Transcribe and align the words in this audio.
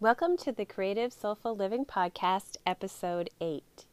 Welcome 0.00 0.36
to 0.36 0.52
the 0.52 0.64
Creative 0.64 1.12
Soulful 1.12 1.56
Living 1.56 1.84
Podcast, 1.84 2.56
Episode 2.64 3.30
8. 3.40 3.84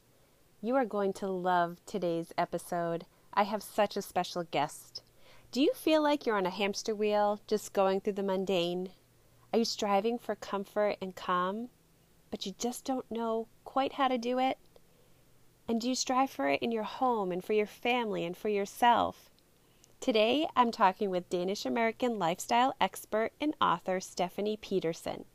You 0.61 0.75
are 0.75 0.85
going 0.85 1.13
to 1.13 1.25
love 1.25 1.79
today's 1.87 2.31
episode. 2.37 3.07
I 3.33 3.41
have 3.41 3.63
such 3.63 3.97
a 3.97 4.03
special 4.03 4.43
guest. 4.43 5.01
Do 5.51 5.59
you 5.59 5.73
feel 5.73 6.03
like 6.03 6.27
you're 6.27 6.37
on 6.37 6.45
a 6.45 6.51
hamster 6.51 6.93
wheel, 6.93 7.39
just 7.47 7.73
going 7.73 8.01
through 8.01 8.13
the 8.13 8.21
mundane? 8.21 8.91
Are 9.51 9.57
you 9.57 9.65
striving 9.65 10.19
for 10.19 10.35
comfort 10.35 10.97
and 11.01 11.15
calm, 11.15 11.69
but 12.29 12.45
you 12.45 12.53
just 12.59 12.85
don't 12.85 13.09
know 13.09 13.47
quite 13.63 13.93
how 13.93 14.07
to 14.07 14.19
do 14.19 14.37
it? 14.37 14.59
And 15.67 15.81
do 15.81 15.89
you 15.89 15.95
strive 15.95 16.29
for 16.29 16.47
it 16.49 16.61
in 16.61 16.71
your 16.71 16.83
home 16.83 17.31
and 17.31 17.43
for 17.43 17.53
your 17.53 17.65
family 17.65 18.23
and 18.23 18.37
for 18.37 18.49
yourself? 18.49 19.31
Today, 19.99 20.47
I'm 20.55 20.69
talking 20.71 21.09
with 21.09 21.31
Danish 21.31 21.65
American 21.65 22.19
lifestyle 22.19 22.75
expert 22.79 23.31
and 23.41 23.55
author 23.59 23.99
Stephanie 23.99 24.55
Pedersen. 24.55 25.25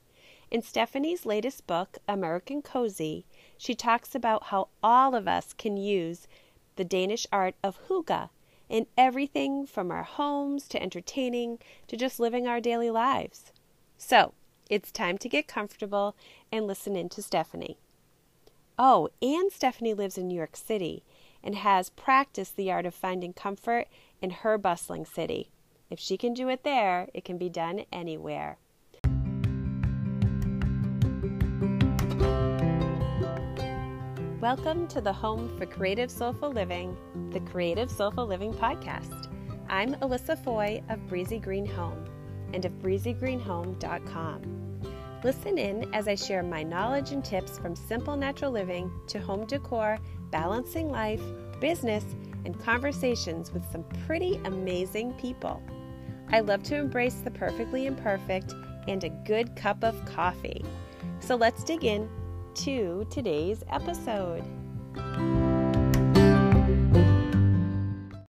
In 0.51 0.63
Stephanie's 0.63 1.25
latest 1.25 1.69
book, 1.69 1.99
American 2.09 2.61
Cozy, 2.61 3.25
she 3.57 3.77
talks 3.77 4.17
about 4.17 4.45
how 4.45 4.67
all 4.83 5.15
of 5.15 5.29
us 5.29 5.53
can 5.53 5.77
use 5.77 6.27
the 6.75 6.85
Danish 6.85 7.25
art 7.31 7.55
of 7.63 7.79
hygge 7.89 8.31
in 8.69 8.89
everything 8.99 9.65
from 9.65 9.93
our 9.93 10.03
homes 10.03 10.67
to 10.69 10.83
entertaining 10.83 11.61
to 11.87 11.97
just 11.97 12.19
living 12.19 12.49
our 12.49 12.61
daily 12.61 12.91
lives. 12.91 13.53
So, 13.97 14.35
it's 14.69 14.91
time 14.91 15.19
to 15.19 15.29
get 15.29 15.47
comfortable 15.47 16.17
and 16.51 16.67
listen 16.67 16.97
in 16.97 17.09
to 17.11 17.23
Stephanie. 17.23 17.79
Oh, 18.77 19.09
and 19.23 19.53
Stephanie 19.53 19.95
lives 19.95 20.19
in 20.19 20.27
New 20.27 20.37
York 20.37 20.57
City 20.57 21.05
and 21.45 21.55
has 21.55 21.91
practiced 21.91 22.57
the 22.57 22.73
art 22.73 22.87
of 22.87 22.95
finding 22.95 23.33
comfort 23.33 23.87
in 24.21 24.31
her 24.31 24.59
bustling 24.59 25.05
city. 25.05 25.51
If 25.91 26.01
she 26.01 26.17
can 26.17 26.35
do 26.35 26.49
it 26.49 26.65
there, 26.65 27.09
it 27.15 27.25
can 27.25 27.39
be 27.39 27.49
done 27.49 27.85
anywhere. 27.93 28.59
Welcome 34.41 34.89
to 34.89 35.01
the 35.03 35.13
home 35.13 35.55
for 35.59 35.67
Creative 35.67 36.11
Soulful 36.11 36.51
Living, 36.51 36.97
the 37.31 37.41
Creative 37.41 37.91
Soulful 37.91 38.27
Living 38.27 38.55
podcast. 38.55 39.29
I'm 39.69 39.93
Alyssa 39.97 40.43
Foy 40.43 40.83
of 40.89 41.07
Breezy 41.09 41.39
Green 41.39 41.67
Home 41.67 42.07
and 42.55 42.65
of 42.65 42.73
breezygreenhome.com. 42.81 44.81
Listen 45.23 45.59
in 45.59 45.93
as 45.93 46.09
I 46.09 46.15
share 46.15 46.43
my 46.43 46.63
knowledge 46.63 47.13
and 47.13 47.23
tips 47.23 47.59
from 47.59 47.77
simple 47.77 48.17
natural 48.17 48.51
living 48.51 48.91
to 49.09 49.19
home 49.19 49.45
decor, 49.45 49.99
balancing 50.31 50.91
life, 50.91 51.21
business, 51.61 52.07
and 52.47 52.59
conversations 52.59 53.53
with 53.53 53.71
some 53.71 53.85
pretty 54.07 54.41
amazing 54.47 55.13
people. 55.21 55.63
I 56.31 56.41
love 56.41 56.63
to 56.63 56.77
embrace 56.77 57.17
the 57.17 57.31
perfectly 57.31 57.85
imperfect 57.85 58.55
and 58.89 59.05
a 59.05 59.11
good 59.11 59.55
cup 59.55 59.85
of 59.85 60.03
coffee. 60.07 60.65
So 61.19 61.37
let's 61.37 61.63
dig 61.63 61.85
in 61.85 62.09
to 62.65 63.07
today's 63.09 63.65
episode. 63.71 64.43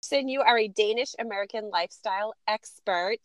Sin, 0.00 0.28
You 0.28 0.40
are 0.42 0.56
a 0.56 0.68
Danish 0.68 1.16
American 1.18 1.68
lifestyle 1.70 2.34
expert, 2.46 3.18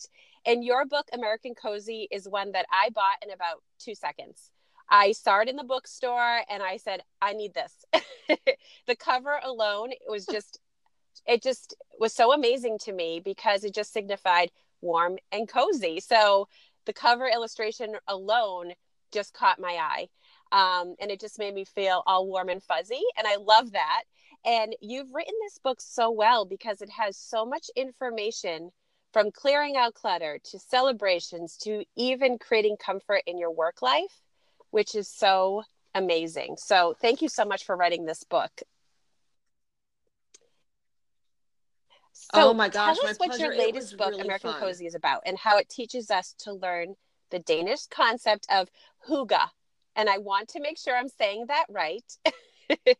and 0.47 0.63
your 0.63 0.83
book, 0.85 1.05
American 1.13 1.53
Cozy, 1.53 2.07
is 2.09 2.27
one 2.27 2.53
that 2.53 2.65
I 2.73 2.89
bought 2.89 3.17
in 3.23 3.29
about 3.29 3.61
two 3.77 3.93
seconds. 3.93 4.49
I 4.89 5.11
saw 5.11 5.41
it 5.41 5.47
in 5.47 5.57
the 5.57 5.63
bookstore 5.63 6.41
and 6.49 6.63
I 6.63 6.77
said, 6.77 7.01
I 7.21 7.33
need 7.33 7.53
this. 7.53 7.85
the 8.87 8.95
cover 8.95 9.39
alone, 9.43 9.91
it 9.91 10.09
was 10.09 10.25
just, 10.25 10.59
it 11.27 11.43
just 11.43 11.75
was 11.99 12.13
so 12.13 12.33
amazing 12.33 12.79
to 12.79 12.93
me 12.93 13.21
because 13.23 13.63
it 13.63 13.75
just 13.75 13.93
signified 13.93 14.49
warm 14.81 15.17
and 15.31 15.47
cozy. 15.47 15.99
So 15.99 16.47
the 16.87 16.93
cover 16.93 17.27
illustration 17.27 17.95
alone 18.07 18.73
just 19.11 19.33
caught 19.33 19.59
my 19.59 19.77
eye. 19.79 20.07
Um, 20.55 20.95
and 21.01 21.11
it 21.11 21.19
just 21.19 21.37
made 21.37 21.53
me 21.53 21.65
feel 21.65 22.01
all 22.07 22.27
warm 22.27 22.47
and 22.47 22.63
fuzzy. 22.63 23.01
And 23.17 23.27
I 23.27 23.35
love 23.35 23.73
that. 23.73 24.03
And 24.45 24.73
you've 24.79 25.13
written 25.13 25.33
this 25.43 25.57
book 25.57 25.81
so 25.81 26.09
well 26.09 26.45
because 26.45 26.81
it 26.81 26.89
has 26.91 27.17
so 27.17 27.45
much 27.45 27.69
information 27.75 28.71
from 29.11 29.31
clearing 29.31 29.75
out 29.75 29.95
clutter 29.95 30.39
to 30.51 30.59
celebrations 30.59 31.57
to 31.63 31.83
even 31.97 32.37
creating 32.37 32.77
comfort 32.77 33.21
in 33.27 33.37
your 33.37 33.51
work 33.51 33.81
life, 33.81 34.21
which 34.71 34.95
is 34.95 35.09
so 35.09 35.63
amazing. 35.93 36.55
So, 36.57 36.95
thank 37.01 37.21
you 37.21 37.27
so 37.27 37.43
much 37.43 37.65
for 37.65 37.75
writing 37.75 38.05
this 38.05 38.23
book. 38.23 38.51
So, 42.13 42.27
oh 42.33 42.53
my 42.53 42.69
gosh, 42.69 42.97
tell 42.97 43.07
us 43.09 43.17
what 43.17 43.29
pleasure. 43.31 43.45
your 43.45 43.57
latest 43.57 43.97
book, 43.97 44.11
really 44.11 44.21
American 44.21 44.51
fun. 44.51 44.61
Cozy, 44.61 44.85
is 44.85 44.95
about 44.95 45.23
and 45.25 45.37
how 45.37 45.57
it 45.57 45.67
teaches 45.67 46.09
us 46.09 46.33
to 46.39 46.53
learn 46.53 46.95
the 47.29 47.39
Danish 47.39 47.87
concept 47.87 48.47
of 48.49 48.69
hygge, 49.09 49.49
and 49.95 50.09
I 50.09 50.17
want 50.17 50.49
to 50.49 50.59
make 50.61 50.77
sure 50.77 50.95
I'm 50.95 51.09
saying 51.09 51.45
that 51.47 51.65
right. 51.69 52.03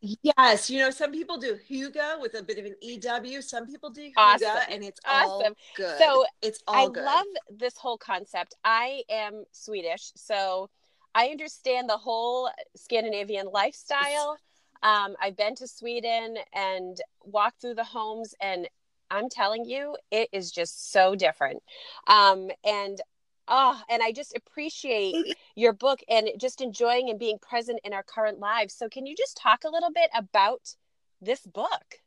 Yes, 0.00 0.70
you 0.70 0.78
know, 0.78 0.90
some 0.90 1.10
people 1.10 1.38
do 1.38 1.58
Hugo 1.66 2.20
with 2.20 2.34
a 2.34 2.42
bit 2.42 2.58
of 2.58 2.64
an 2.66 2.76
EW. 2.80 3.42
Some 3.42 3.66
people 3.66 3.90
do 3.90 4.02
Hugo, 4.02 4.20
Awesome. 4.20 4.48
and 4.68 4.84
it's 4.84 5.00
Awesome. 5.04 5.30
all 5.30 5.56
good. 5.74 5.98
So, 5.98 6.24
it's 6.42 6.62
all 6.68 6.90
I 6.90 6.92
good. 6.92 7.02
love 7.02 7.26
this 7.50 7.76
whole 7.76 7.98
concept. 7.98 8.54
I 8.62 9.02
am 9.08 9.44
Swedish, 9.52 10.12
so 10.14 10.70
I 11.14 11.28
understand 11.28 11.88
the 11.88 11.96
whole 11.96 12.50
Scandinavian 12.76 13.46
lifestyle. 13.52 14.38
Um, 14.82 15.16
I've 15.20 15.36
been 15.36 15.54
to 15.56 15.66
Sweden 15.66 16.36
and 16.52 17.00
walked 17.24 17.62
through 17.62 17.74
the 17.74 17.84
homes, 17.84 18.34
and 18.40 18.68
I'm 19.10 19.28
telling 19.28 19.64
you, 19.64 19.96
it 20.10 20.28
is 20.30 20.52
just 20.52 20.92
so 20.92 21.14
different. 21.14 21.62
Um, 22.06 22.50
and 22.64 23.00
oh, 23.48 23.80
and 23.88 24.02
I 24.02 24.12
just 24.12 24.36
appreciate 24.36 25.36
your 25.54 25.72
book 25.72 26.00
and 26.08 26.30
just 26.38 26.60
enjoying 26.60 27.10
and 27.10 27.18
being 27.18 27.38
present 27.38 27.80
in 27.84 27.92
our 27.92 28.02
current 28.02 28.38
lives. 28.38 28.74
So, 28.74 28.88
can 28.88 29.06
you 29.06 29.14
just 29.16 29.36
talk 29.36 29.64
a 29.64 29.70
little 29.70 29.92
bit 29.92 30.10
about 30.14 30.74
this 31.20 31.40
book? 31.46 32.00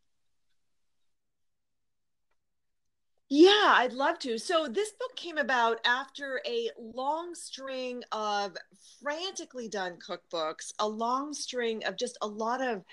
Yeah, 3.31 3.73
I'd 3.75 3.93
love 3.93 4.17
to. 4.19 4.39
So, 4.39 4.67
this 4.67 4.91
book 4.91 5.15
came 5.15 5.37
about 5.37 5.79
after 5.85 6.41
a 6.47 6.69
long 6.79 7.35
string 7.35 8.03
of 8.11 8.57
frantically 9.03 9.67
done 9.69 9.97
cookbooks, 9.97 10.73
a 10.79 10.87
long 10.87 11.33
string 11.33 11.85
of 11.85 11.95
just 11.95 12.17
a 12.21 12.27
lot 12.27 12.61
of 12.61 12.83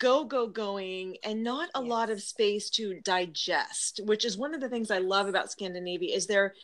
go, 0.00 0.24
go, 0.24 0.48
going, 0.48 1.16
and 1.22 1.44
not 1.44 1.70
a 1.74 1.80
lot 1.80 2.10
of 2.10 2.20
space 2.20 2.70
to 2.70 3.00
digest, 3.04 4.00
which 4.04 4.24
is 4.24 4.36
one 4.36 4.52
of 4.52 4.60
the 4.60 4.68
things 4.68 4.90
I 4.90 4.98
love 4.98 5.28
about 5.28 5.52
Scandinavia 5.52 6.14
is 6.14 6.26
there 6.26 6.54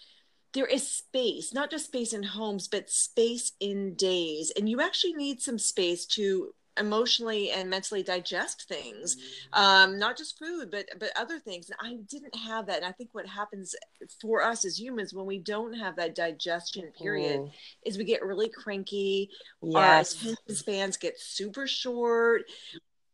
there 0.53 0.67
is 0.67 0.87
space, 0.89 1.53
not 1.55 1.71
just 1.71 1.87
space 1.87 2.13
in 2.13 2.23
homes, 2.23 2.69
but 2.69 2.91
space 2.91 3.53
in 3.61 3.95
days. 3.95 4.53
And 4.57 4.69
you 4.69 4.81
actually 4.81 5.15
need 5.15 5.41
some 5.41 5.59
space 5.59 6.07
to 6.07 6.55
emotionally 6.79 7.51
and 7.51 7.69
mentally 7.69 8.03
digest 8.03 8.67
things. 8.69 9.17
Um 9.53 9.99
not 9.99 10.17
just 10.17 10.39
food 10.39 10.71
but 10.71 10.87
but 10.99 11.11
other 11.17 11.39
things. 11.39 11.69
And 11.69 11.77
i 11.83 11.97
didn't 12.09 12.35
have 12.35 12.67
that. 12.67 12.77
And 12.79 12.87
i 12.87 12.93
think 12.93 13.11
what 13.13 13.27
happens 13.27 13.75
for 14.21 14.43
us 14.43 14.65
as 14.65 14.81
humans 14.81 15.13
when 15.13 15.27
we 15.27 15.39
don't 15.39 15.75
have 15.75 15.97
that 15.97 16.15
digestion 16.15 16.93
period 16.93 17.43
Mm, 17.43 17.51
is 17.85 17.99
we 17.99 18.05
get 18.05 18.25
really 18.25 18.49
cranky. 18.49 19.31
Our 19.75 19.99
Yes. 20.01 20.15
attention 20.15 20.55
spans 20.55 20.97
get 20.97 21.21
super 21.21 21.67
short. 21.67 22.43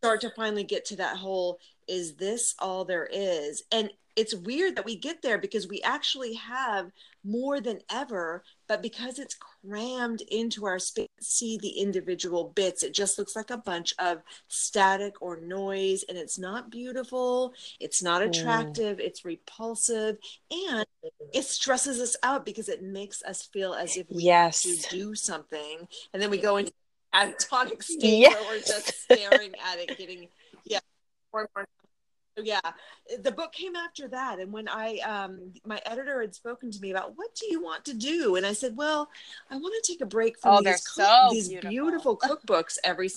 Start 0.03 0.21
to 0.21 0.31
finally 0.31 0.65
get 0.65 0.85
to 0.87 0.97
that 0.97 1.17
whole 1.17 1.59
is 1.89 2.17
this 2.17 2.55
all 2.59 2.85
there 2.85 3.09
is? 3.11 3.63
And 3.73 3.91
it's 4.17 4.35
weird 4.35 4.77
that 4.77 4.85
we 4.87 4.97
get 4.97 5.21
there 5.21 5.37
because 5.37 5.69
we 5.69 5.83
actually 5.83 6.35
have 6.35 6.91
more 7.23 7.61
than 7.61 7.81
ever 7.91 8.43
but 8.67 8.81
because 8.83 9.19
it's 9.19 9.37
crammed 9.37 10.23
into 10.23 10.65
our 10.65 10.79
space 10.79 11.07
see 11.21 11.59
the 11.59 11.69
individual 11.69 12.53
bits. 12.55 12.83
It 12.83 12.95
just 12.95 13.19
looks 13.19 13.37
like 13.37 13.51
a 13.51 13.59
bunch 13.59 13.95
of 13.99 14.23
static 14.49 15.21
or 15.21 15.41
noise 15.41 16.05
and 16.09 16.17
it's 16.17 16.39
not 16.39 16.71
beautiful. 16.71 17.53
It's 17.79 18.03
not 18.03 18.23
Mm. 18.23 18.27
attractive. 18.29 19.01
It's 19.01 19.25
repulsive. 19.25 20.17
And 20.51 20.87
it 21.33 21.45
stresses 21.45 22.01
us 22.01 22.17
out 22.23 22.45
because 22.45 22.69
it 22.69 22.83
makes 22.83 23.23
us 23.23 23.43
feel 23.43 23.75
as 23.75 23.97
if 23.97 24.09
we 24.11 24.25
Yes. 24.25 24.65
have 24.65 24.79
to 24.89 24.97
do 24.97 25.15
something. 25.15 25.87
And 26.13 26.23
then 26.23 26.31
we 26.31 26.39
go 26.39 26.57
into 26.57 26.73
atonic 27.15 27.83
state 27.83 28.29
where 28.29 28.43
we're 28.43 28.59
just 28.61 29.03
staring 29.03 29.55
at 29.65 29.79
it 29.79 29.97
getting 29.97 30.29
yeah 31.33 31.39
more 31.39 31.41
and 31.43 31.49
more 31.57 31.67
so 32.37 32.45
yeah 32.45 32.61
the 33.23 33.33
book 33.33 33.53
came 33.53 33.75
after 33.77 34.09
that 34.09 34.39
and 34.39 34.53
when 34.53 34.69
i 34.69 34.99
um 34.99 35.53
my 35.65 35.81
editor 35.87 36.21
had 36.21 36.35
spoken 36.35 36.71
to 36.71 36.81
me 36.81 36.91
about 36.91 37.17
what 37.17 37.35
do 37.35 37.47
you 37.51 37.63
want 37.63 37.85
to 37.85 37.95
do 37.95 38.37
and 38.37 38.45
i 38.45 38.53
said 38.53 38.77
well 38.77 39.09
i 39.51 39.57
want 39.57 39.75
to 39.83 39.93
take 39.93 40.01
a 40.01 40.07
break 40.07 40.39
from 40.39 40.57
Oh, 40.57 40.63
these 40.63 40.83
so 40.87 41.29
these 41.31 41.49
beautiful. 41.49 41.71
beautiful 41.71 42.17
cookbooks 42.19 42.79
every. 42.85 43.11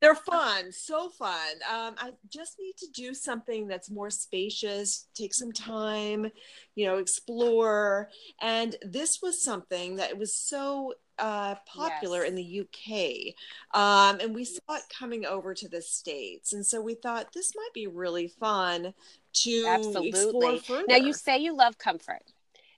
They're 0.00 0.14
fun 0.14 0.72
so 0.72 1.08
fun 1.08 1.56
um, 1.70 1.94
i 1.98 2.10
just 2.28 2.56
need 2.58 2.76
to 2.76 2.86
do 2.94 3.14
something 3.14 3.66
that's 3.66 3.90
more 3.90 4.10
spacious 4.10 5.08
take 5.14 5.34
some 5.34 5.52
time 5.52 6.30
you 6.74 6.86
know 6.86 6.98
explore 6.98 8.08
and 8.40 8.76
this 8.82 9.20
was 9.22 9.42
something 9.42 9.96
that 9.96 10.16
was 10.16 10.34
so 10.34 10.92
uh, 11.18 11.54
popular 11.66 12.20
Yes. 12.20 12.28
in 12.30 12.34
the 12.34 12.60
UK, 12.60 13.34
um, 13.78 14.20
and 14.20 14.34
we 14.34 14.46
saw 14.46 14.60
it 14.70 14.84
coming 14.88 15.26
over 15.26 15.52
to 15.52 15.68
the 15.68 15.82
states, 15.82 16.54
and 16.54 16.64
so 16.64 16.80
we 16.80 16.94
thought 16.94 17.34
this 17.34 17.52
might 17.54 17.74
be 17.74 17.86
really 17.86 18.26
fun 18.26 18.94
to 19.34 19.50
explore 19.50 19.74
Absolutely. 19.74 20.58
further. 20.60 20.84
Now 20.88 20.96
you 20.96 21.12
say 21.12 21.36
you 21.36 21.54
love 21.54 21.76
comfort. 21.76 22.22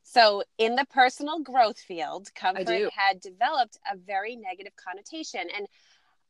So, 0.03 0.43
in 0.59 0.75
the 0.75 0.85
personal 0.87 1.41
growth 1.41 1.79
field, 1.79 2.29
comfort 2.35 2.93
had 2.93 3.21
developed 3.21 3.79
a 3.91 3.97
very 3.97 4.37
negative 4.37 4.73
connotation. 4.77 5.43
And 5.57 5.67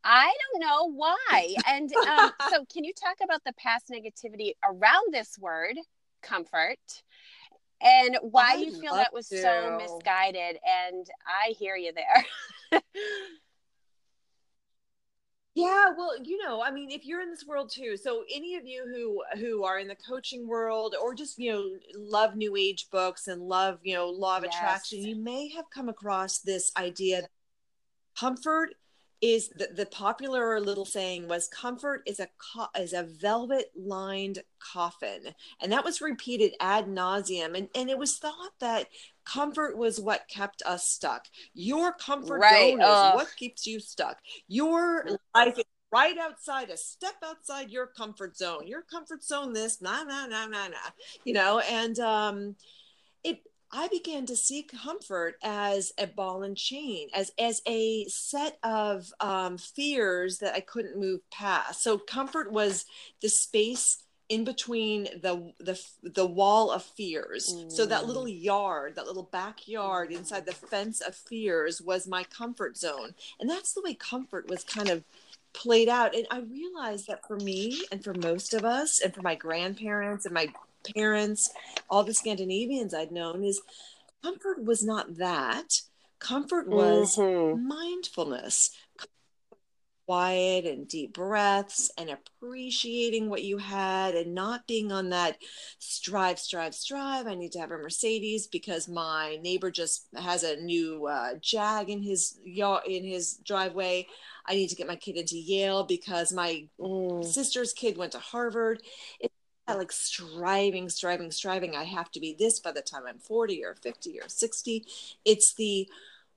I 0.04 0.32
don't 0.52 0.60
know 0.60 0.92
why. 0.92 1.54
And 1.66 1.92
um, 1.94 2.30
so, 2.50 2.64
can 2.72 2.84
you 2.84 2.92
talk 2.92 3.16
about 3.22 3.42
the 3.44 3.52
past 3.54 3.90
negativity 3.90 4.52
around 4.64 5.12
this 5.12 5.38
word, 5.38 5.76
comfort, 6.22 6.78
and 7.80 8.18
why 8.22 8.54
you 8.54 8.78
feel 8.80 8.94
that 8.94 9.12
was 9.12 9.28
to. 9.28 9.40
so 9.40 9.78
misguided? 9.80 10.58
And 10.66 11.06
I 11.26 11.52
hear 11.52 11.76
you 11.76 11.92
there. 11.92 12.80
yeah 15.54 15.90
well 15.96 16.12
you 16.24 16.42
know 16.42 16.62
i 16.62 16.70
mean 16.70 16.90
if 16.90 17.04
you're 17.04 17.20
in 17.20 17.30
this 17.30 17.44
world 17.46 17.70
too 17.70 17.96
so 17.96 18.24
any 18.34 18.56
of 18.56 18.64
you 18.64 18.86
who 18.86 19.38
who 19.38 19.64
are 19.64 19.78
in 19.78 19.86
the 19.86 19.96
coaching 19.96 20.48
world 20.48 20.94
or 21.00 21.14
just 21.14 21.38
you 21.38 21.52
know 21.52 21.64
love 21.94 22.36
new 22.36 22.56
age 22.56 22.86
books 22.90 23.28
and 23.28 23.42
love 23.42 23.78
you 23.82 23.94
know 23.94 24.08
law 24.08 24.38
of 24.38 24.44
yes. 24.44 24.54
attraction 24.54 25.02
you 25.02 25.16
may 25.16 25.50
have 25.50 25.66
come 25.72 25.90
across 25.90 26.38
this 26.38 26.72
idea 26.78 27.22
comfort 28.18 28.74
is 29.22 29.50
the, 29.50 29.68
the 29.72 29.86
popular 29.86 30.60
little 30.60 30.84
saying 30.84 31.28
was 31.28 31.46
comfort 31.46 32.02
is 32.06 32.18
a 32.18 32.28
co- 32.38 32.80
is 32.80 32.92
a 32.92 33.04
velvet 33.04 33.70
lined 33.76 34.40
coffin. 34.58 35.20
And 35.60 35.70
that 35.70 35.84
was 35.84 36.00
repeated 36.00 36.54
ad 36.60 36.86
nauseum. 36.86 37.56
And 37.56 37.68
and 37.74 37.88
it 37.88 37.96
was 37.96 38.18
thought 38.18 38.52
that 38.58 38.88
comfort 39.24 39.78
was 39.78 40.00
what 40.00 40.28
kept 40.28 40.62
us 40.66 40.88
stuck. 40.88 41.26
Your 41.54 41.92
comfort 41.92 42.40
right. 42.40 42.72
zone 42.72 42.80
is 42.80 43.14
what 43.14 43.28
keeps 43.36 43.64
you 43.64 43.78
stuck. 43.78 44.18
Your 44.48 45.06
life 45.34 45.56
is 45.56 45.64
right 45.92 46.18
outside 46.18 46.70
a 46.70 46.76
step 46.76 47.14
outside 47.24 47.70
your 47.70 47.86
comfort 47.86 48.36
zone. 48.36 48.66
Your 48.66 48.82
comfort 48.82 49.22
zone 49.22 49.52
this 49.52 49.80
nah 49.80 50.02
nah 50.02 50.26
nah 50.26 50.46
nah 50.46 50.66
nah 50.66 50.90
you 51.24 51.32
know 51.32 51.60
and 51.60 51.98
um 52.00 52.56
it 53.22 53.38
I 53.72 53.88
began 53.88 54.26
to 54.26 54.36
see 54.36 54.62
comfort 54.62 55.36
as 55.42 55.92
a 55.96 56.06
ball 56.06 56.42
and 56.42 56.56
chain, 56.56 57.08
as 57.14 57.32
as 57.38 57.62
a 57.66 58.04
set 58.04 58.58
of 58.62 59.12
um, 59.20 59.56
fears 59.56 60.38
that 60.38 60.54
I 60.54 60.60
couldn't 60.60 61.00
move 61.00 61.20
past. 61.30 61.82
So 61.82 61.96
comfort 61.96 62.52
was 62.52 62.84
the 63.22 63.30
space 63.30 63.98
in 64.28 64.44
between 64.44 65.04
the 65.22 65.52
the 65.58 65.80
the 66.02 66.26
wall 66.26 66.70
of 66.70 66.82
fears. 66.82 67.54
Mm. 67.54 67.72
So 67.72 67.86
that 67.86 68.06
little 68.06 68.26
mm. 68.26 68.42
yard, 68.42 68.96
that 68.96 69.06
little 69.06 69.28
backyard 69.32 70.12
inside 70.12 70.44
the 70.44 70.52
fence 70.52 71.00
of 71.00 71.14
fears 71.14 71.80
was 71.80 72.06
my 72.06 72.24
comfort 72.24 72.76
zone, 72.76 73.14
and 73.40 73.48
that's 73.48 73.72
the 73.72 73.82
way 73.82 73.94
comfort 73.94 74.48
was 74.50 74.64
kind 74.64 74.90
of 74.90 75.02
played 75.54 75.88
out. 75.88 76.14
And 76.14 76.26
I 76.30 76.40
realized 76.40 77.06
that 77.08 77.26
for 77.26 77.36
me 77.36 77.82
and 77.90 78.04
for 78.04 78.14
most 78.14 78.52
of 78.52 78.64
us, 78.64 79.00
and 79.00 79.14
for 79.14 79.22
my 79.22 79.34
grandparents 79.34 80.26
and 80.26 80.34
my 80.34 80.48
parents, 80.94 81.50
all 81.88 82.04
the 82.04 82.14
Scandinavians 82.14 82.94
I'd 82.94 83.12
known, 83.12 83.44
is 83.44 83.60
comfort 84.22 84.64
was 84.64 84.84
not 84.84 85.16
that. 85.16 85.80
Comfort 86.18 86.68
was 86.68 87.16
mm-hmm. 87.16 87.66
mindfulness, 87.66 88.70
quiet 90.06 90.66
and 90.66 90.88
deep 90.88 91.14
breaths 91.14 91.90
and 91.96 92.10
appreciating 92.10 93.30
what 93.30 93.44
you 93.44 93.56
had 93.58 94.14
and 94.14 94.34
not 94.34 94.66
being 94.66 94.90
on 94.90 95.10
that 95.10 95.38
strive 95.78 96.38
strive 96.38 96.74
strive 96.74 97.26
i 97.26 97.34
need 97.34 97.52
to 97.52 97.60
have 97.60 97.70
a 97.70 97.78
mercedes 97.78 98.46
because 98.46 98.88
my 98.88 99.38
neighbor 99.42 99.70
just 99.70 100.08
has 100.16 100.42
a 100.42 100.56
new 100.56 101.06
uh, 101.06 101.34
jag 101.40 101.88
in 101.88 102.02
his 102.02 102.38
in 102.44 103.04
his 103.04 103.38
driveway 103.44 104.06
i 104.46 104.54
need 104.54 104.68
to 104.68 104.76
get 104.76 104.88
my 104.88 104.96
kid 104.96 105.16
into 105.16 105.38
yale 105.38 105.84
because 105.84 106.32
my 106.32 106.66
mm. 106.80 107.24
sister's 107.24 107.72
kid 107.72 107.96
went 107.96 108.12
to 108.12 108.18
harvard 108.18 108.82
it's 109.20 109.34
like 109.68 109.92
striving, 109.92 110.88
striving, 110.88 111.30
striving. 111.30 111.76
I 111.76 111.84
have 111.84 112.10
to 112.12 112.20
be 112.20 112.34
this 112.38 112.60
by 112.60 112.72
the 112.72 112.82
time 112.82 113.02
I'm 113.06 113.18
40 113.18 113.64
or 113.64 113.74
50 113.74 114.20
or 114.20 114.28
60. 114.28 114.84
It's 115.24 115.54
the, 115.54 115.88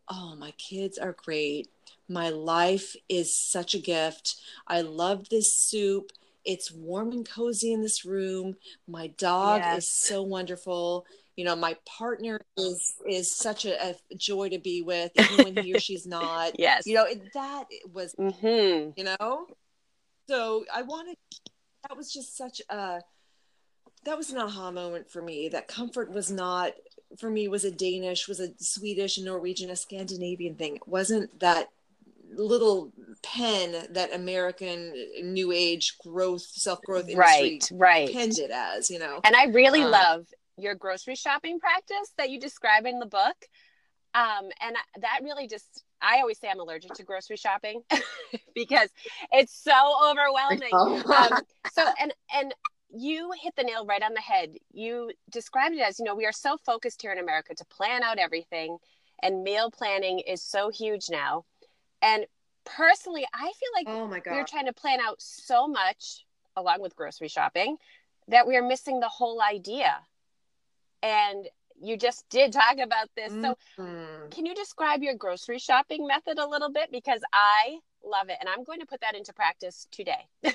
oh, 0.10 0.36
my 0.38 0.52
kids 0.52 0.98
are 0.98 1.14
great. 1.14 1.70
My 2.08 2.30
life 2.30 2.96
is 3.10 3.34
such 3.34 3.74
a 3.74 3.80
gift. 3.80 4.36
I 4.68 4.82
love 4.82 5.30
this 5.30 5.56
soup. 5.56 6.12
It's 6.44 6.72
warm 6.72 7.12
and 7.12 7.28
cozy 7.28 7.74
in 7.74 7.82
this 7.82 8.06
room. 8.06 8.56
My 8.88 9.08
dog 9.08 9.62
yes. 9.62 9.80
is 9.80 9.88
so 9.88 10.22
wonderful. 10.22 11.08
You 11.36 11.46
know, 11.46 11.56
my 11.56 11.76
partner 11.86 12.40
is 12.56 12.94
is 13.10 13.30
such 13.30 13.66
a, 13.66 13.90
a 13.90 13.96
joy 14.16 14.50
to 14.50 14.60
be 14.60 14.84
with, 14.84 15.12
even 15.20 15.56
when 15.56 15.64
he 15.64 15.74
or 15.74 15.80
she's 15.80 16.06
not. 16.08 16.58
yes. 16.60 16.86
You 16.86 16.94
know, 16.96 17.06
it, 17.06 17.34
that 17.34 17.66
was, 17.92 18.14
mm-hmm. 18.14 18.92
you 18.96 19.04
know, 19.04 19.48
so 20.30 20.64
I 20.74 20.84
wanted, 20.84 21.18
that 21.88 21.98
was 21.98 22.14
just 22.14 22.38
such 22.38 22.62
a, 22.70 23.02
that 24.06 24.18
was 24.18 24.30
an 24.32 24.38
aha 24.38 24.72
moment 24.72 25.10
for 25.10 25.22
me. 25.22 25.50
That 25.50 25.68
comfort 25.68 26.12
was 26.12 26.32
not 26.32 26.74
for 27.20 27.30
me 27.30 27.48
was 27.48 27.64
a 27.64 27.72
danish 27.72 28.28
was 28.28 28.40
a 28.40 28.50
swedish 28.58 29.18
a 29.18 29.24
norwegian 29.24 29.70
a 29.70 29.76
scandinavian 29.76 30.56
thing. 30.56 30.76
It 30.76 30.88
wasn't 30.88 31.40
that 31.40 31.70
little 32.38 32.92
pen 33.24 33.88
that 33.92 34.14
american 34.14 34.92
new 35.24 35.54
age 35.54 35.96
growth 36.04 36.42
self-growth 36.42 37.08
industry 37.08 37.60
right 37.62 37.70
right. 37.72 38.12
penned 38.12 38.38
it 38.40 38.52
as 38.52 38.90
you 38.90 39.00
know? 39.00 39.22
And 39.24 39.36
i 39.36 39.46
really 39.46 39.84
um, 39.84 39.92
love 39.92 40.26
your 40.58 40.76
grocery 40.76 41.16
shopping 41.16 41.60
practice 41.60 42.14
that 42.18 42.30
you 42.30 42.40
describe 42.40 42.86
in 42.86 43.00
the 43.00 43.06
book. 43.06 43.36
Um, 44.14 44.50
and 44.62 44.76
that 45.02 45.20
really 45.24 45.48
just 45.48 45.84
I 46.02 46.20
always 46.20 46.40
say 46.40 46.50
I'm 46.50 46.60
allergic 46.60 46.94
to 46.94 47.04
grocery 47.04 47.38
shopping 47.38 47.82
because 48.56 48.90
it's 49.32 49.54
so 49.54 49.74
overwhelming. 50.10 50.74
um, 50.74 51.42
so 51.74 51.86
and 52.00 52.14
and 52.34 52.54
you 52.96 53.32
hit 53.42 53.56
the 53.56 53.64
nail 53.64 53.86
right 53.86 54.02
on 54.02 54.14
the 54.14 54.22
head. 54.22 54.56
You 54.72 55.12
described 55.30 55.76
it 55.76 55.82
as, 55.82 56.00
you 56.00 56.06
know, 56.06 56.16
we 56.16 56.26
are 56.26 56.32
so 56.32 56.58
focused 56.66 57.02
here 57.02 57.12
in 57.12 57.20
America 57.20 57.54
to 57.54 57.66
plan 57.66 58.04
out 58.04 58.18
everything, 58.18 58.78
and 59.22 59.44
meal 59.44 59.70
planning 59.72 60.20
is 60.20 60.42
so 60.42 60.70
huge 60.70 61.10
now. 61.10 61.46
And 62.02 62.26
personally, 62.64 63.26
I 63.34 63.44
feel 63.44 63.70
like 63.76 63.88
oh 63.88 64.08
my 64.08 64.20
God. 64.20 64.34
we're 64.34 64.46
trying 64.46 64.66
to 64.68 64.74
plan 64.74 65.00
out 65.02 65.22
so 65.22 65.68
much 65.68 66.26
along 66.56 66.82
with 66.82 66.96
grocery 66.96 67.28
shopping 67.28 67.78
that 68.28 68.48
we 68.48 68.56
are 68.56 68.64
missing 68.64 69.00
the 69.00 69.10
whole 69.10 69.42
idea. 69.42 69.98
And 71.04 71.48
you 71.82 71.98
just 71.98 72.28
did 72.30 72.54
talk 72.54 72.78
about 72.82 73.10
this. 73.16 73.32
So, 73.32 73.58
mm-hmm. 73.78 74.30
can 74.32 74.46
you 74.46 74.56
describe 74.56 75.04
your 75.04 75.16
grocery 75.16 75.60
shopping 75.60 76.08
method 76.08 76.40
a 76.40 76.48
little 76.48 76.72
bit? 76.72 76.92
Because 76.92 77.22
I 77.34 77.80
love 78.04 78.30
it 78.30 78.38
and 78.40 78.48
I'm 78.48 78.64
going 78.64 78.80
to 78.80 78.86
put 78.86 79.02
that 79.02 79.16
into 79.16 79.34
practice 79.34 79.88
today. 79.92 80.28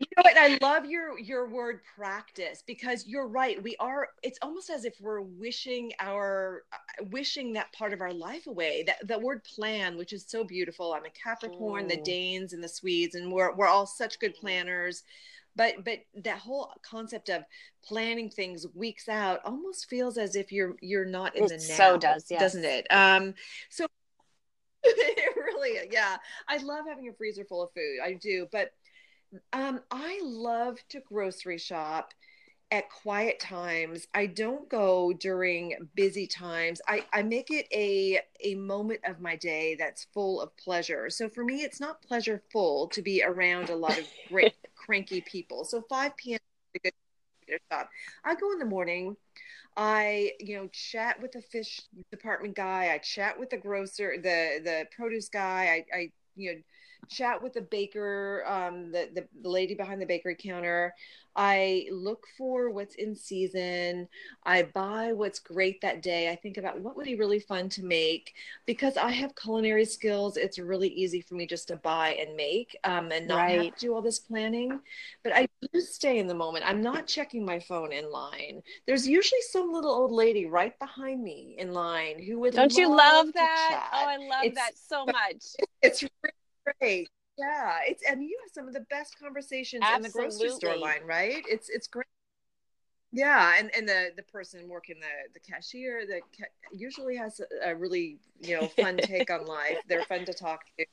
you 0.00 0.06
know 0.16 0.22
what? 0.22 0.38
I 0.38 0.58
love 0.62 0.86
your 0.86 1.18
your 1.18 1.46
word 1.46 1.80
practice 1.94 2.64
because 2.66 3.06
you're 3.06 3.28
right. 3.28 3.62
We 3.62 3.76
are 3.78 4.08
it's 4.22 4.38
almost 4.40 4.70
as 4.70 4.86
if 4.86 4.94
we're 4.98 5.20
wishing 5.20 5.92
our 6.00 6.62
uh, 6.72 7.04
wishing 7.10 7.52
that 7.52 7.70
part 7.74 7.92
of 7.92 8.00
our 8.00 8.12
life 8.12 8.46
away 8.46 8.82
that 8.86 9.06
the 9.06 9.18
word 9.18 9.44
plan 9.44 9.98
which 9.98 10.14
is 10.14 10.24
so 10.26 10.42
beautiful. 10.42 10.94
I'm 10.94 11.04
a 11.04 11.10
capricorn 11.10 11.86
the 11.86 11.98
danes 11.98 12.54
and 12.54 12.64
the 12.64 12.68
swedes 12.68 13.14
and 13.14 13.30
we're, 13.30 13.54
we're 13.54 13.66
all 13.66 13.86
such 13.86 14.18
good 14.18 14.34
planners. 14.34 15.02
But 15.54 15.84
but 15.84 15.98
that 16.24 16.38
whole 16.38 16.72
concept 16.82 17.28
of 17.28 17.44
planning 17.84 18.30
things 18.30 18.66
weeks 18.74 19.06
out 19.06 19.40
almost 19.44 19.90
feels 19.90 20.16
as 20.16 20.34
if 20.34 20.50
you're 20.50 20.76
you're 20.80 21.04
not 21.04 21.36
in 21.36 21.44
it 21.44 21.48
the 21.48 21.56
now 21.56 21.76
so 21.76 21.98
does 21.98 22.26
yes. 22.30 22.40
doesn't 22.40 22.64
it? 22.64 22.86
Um 22.90 23.34
so 23.68 23.86
it 24.82 25.36
really 25.36 25.88
yeah. 25.92 26.16
I 26.48 26.56
love 26.58 26.86
having 26.88 27.08
a 27.08 27.12
freezer 27.12 27.44
full 27.44 27.62
of 27.62 27.70
food. 27.72 27.98
I 28.02 28.14
do. 28.14 28.48
But 28.50 28.72
um, 29.52 29.80
I 29.90 30.20
love 30.22 30.78
to 30.90 31.00
grocery 31.00 31.58
shop 31.58 32.14
at 32.72 32.90
quiet 32.90 33.40
times. 33.40 34.06
I 34.14 34.26
don't 34.26 34.68
go 34.68 35.12
during 35.12 35.74
busy 35.94 36.26
times. 36.26 36.80
I, 36.86 37.04
I 37.12 37.22
make 37.22 37.50
it 37.50 37.66
a 37.72 38.20
a 38.44 38.54
moment 38.54 39.00
of 39.04 39.20
my 39.20 39.36
day 39.36 39.76
that's 39.78 40.06
full 40.14 40.40
of 40.40 40.56
pleasure. 40.56 41.10
So 41.10 41.28
for 41.28 41.44
me, 41.44 41.62
it's 41.62 41.80
not 41.80 42.02
pleasureful 42.02 42.90
to 42.92 43.02
be 43.02 43.22
around 43.22 43.70
a 43.70 43.76
lot 43.76 43.98
of 43.98 44.04
great 44.28 44.54
cranky 44.76 45.20
people. 45.20 45.64
So 45.64 45.82
5 45.88 46.16
p.m. 46.16 46.38
is 46.74 46.80
a 46.84 46.90
good 47.50 47.60
shop. 47.72 47.90
I 48.24 48.34
go 48.34 48.52
in 48.52 48.58
the 48.58 48.64
morning. 48.64 49.16
I, 49.76 50.32
you 50.40 50.56
know, 50.56 50.68
chat 50.68 51.20
with 51.22 51.32
the 51.32 51.42
fish 51.42 51.80
department 52.10 52.54
guy. 52.54 52.92
I 52.92 52.98
chat 52.98 53.38
with 53.38 53.50
the 53.50 53.56
grocer, 53.56 54.16
the 54.16 54.60
the 54.62 54.86
produce 54.94 55.28
guy. 55.28 55.84
I, 55.92 55.96
I 55.96 56.12
you 56.36 56.52
know 56.52 56.60
chat 57.08 57.42
with 57.42 57.54
the 57.54 57.62
baker, 57.62 58.44
um, 58.46 58.92
the, 58.92 59.08
the, 59.14 59.26
the 59.42 59.48
lady 59.48 59.74
behind 59.74 60.00
the 60.00 60.06
bakery 60.06 60.36
counter. 60.38 60.94
I 61.36 61.86
look 61.92 62.26
for 62.36 62.70
what's 62.70 62.96
in 62.96 63.14
season. 63.14 64.08
I 64.44 64.64
buy 64.64 65.12
what's 65.12 65.38
great 65.38 65.80
that 65.80 66.02
day. 66.02 66.28
I 66.28 66.36
think 66.36 66.56
about 66.56 66.80
what 66.80 66.96
would 66.96 67.04
be 67.04 67.14
really 67.14 67.38
fun 67.38 67.68
to 67.70 67.84
make 67.84 68.34
because 68.66 68.96
I 68.96 69.10
have 69.12 69.36
culinary 69.36 69.84
skills. 69.84 70.36
It's 70.36 70.58
really 70.58 70.88
easy 70.88 71.20
for 71.20 71.34
me 71.34 71.46
just 71.46 71.68
to 71.68 71.76
buy 71.76 72.14
and 72.14 72.36
make 72.36 72.76
um, 72.84 73.12
and 73.12 73.28
not 73.28 73.36
right. 73.36 73.62
have 73.62 73.74
to 73.76 73.80
do 73.80 73.94
all 73.94 74.02
this 74.02 74.18
planning. 74.18 74.80
But 75.22 75.34
I 75.36 75.46
do 75.72 75.80
stay 75.80 76.18
in 76.18 76.26
the 76.26 76.34
moment. 76.34 76.64
I'm 76.68 76.82
not 76.82 77.06
checking 77.06 77.44
my 77.44 77.60
phone 77.60 77.92
in 77.92 78.10
line. 78.10 78.60
There's 78.86 79.06
usually 79.06 79.42
some 79.50 79.72
little 79.72 79.92
old 79.92 80.12
lady 80.12 80.46
right 80.46 80.76
behind 80.80 81.22
me 81.22 81.54
in 81.58 81.72
line 81.72 82.20
who 82.20 82.40
would. 82.40 82.54
Don't 82.54 82.76
you 82.76 82.88
love 82.88 83.32
that? 83.34 83.88
Oh, 83.92 84.06
I 84.08 84.16
love 84.16 84.44
it's, 84.44 84.56
that 84.56 84.72
so 84.76 85.04
much. 85.06 85.44
It's 85.80 86.04
great. 86.64 87.08
Yeah, 87.38 87.78
it's 87.86 88.02
and 88.08 88.22
you 88.22 88.38
have 88.42 88.52
some 88.52 88.68
of 88.68 88.74
the 88.74 88.84
best 88.90 89.18
conversations 89.18 89.82
Absolutely. 89.84 90.06
in 90.06 90.12
the 90.12 90.36
grocery 90.36 90.50
store 90.50 90.76
line, 90.76 91.02
right? 91.06 91.42
It's 91.48 91.68
it's 91.68 91.86
great. 91.86 92.06
yeah 93.12 93.54
and 93.58 93.70
and 93.76 93.88
the 93.88 94.10
the 94.16 94.22
person 94.22 94.68
working 94.68 94.96
the 95.00 95.32
the 95.34 95.40
cashier 95.40 96.06
that 96.06 96.20
ca- 96.36 96.52
usually 96.72 97.16
has 97.16 97.40
a, 97.40 97.70
a, 97.70 97.74
really 97.74 98.18
you 98.40 98.60
know 98.60 98.68
fun 98.68 98.96
take 99.02 99.30
on 99.30 99.46
life 99.46 99.78
they're 99.88 100.04
fun 100.04 100.24
to 100.24 100.32
talk 100.32 100.60
to 100.78 100.84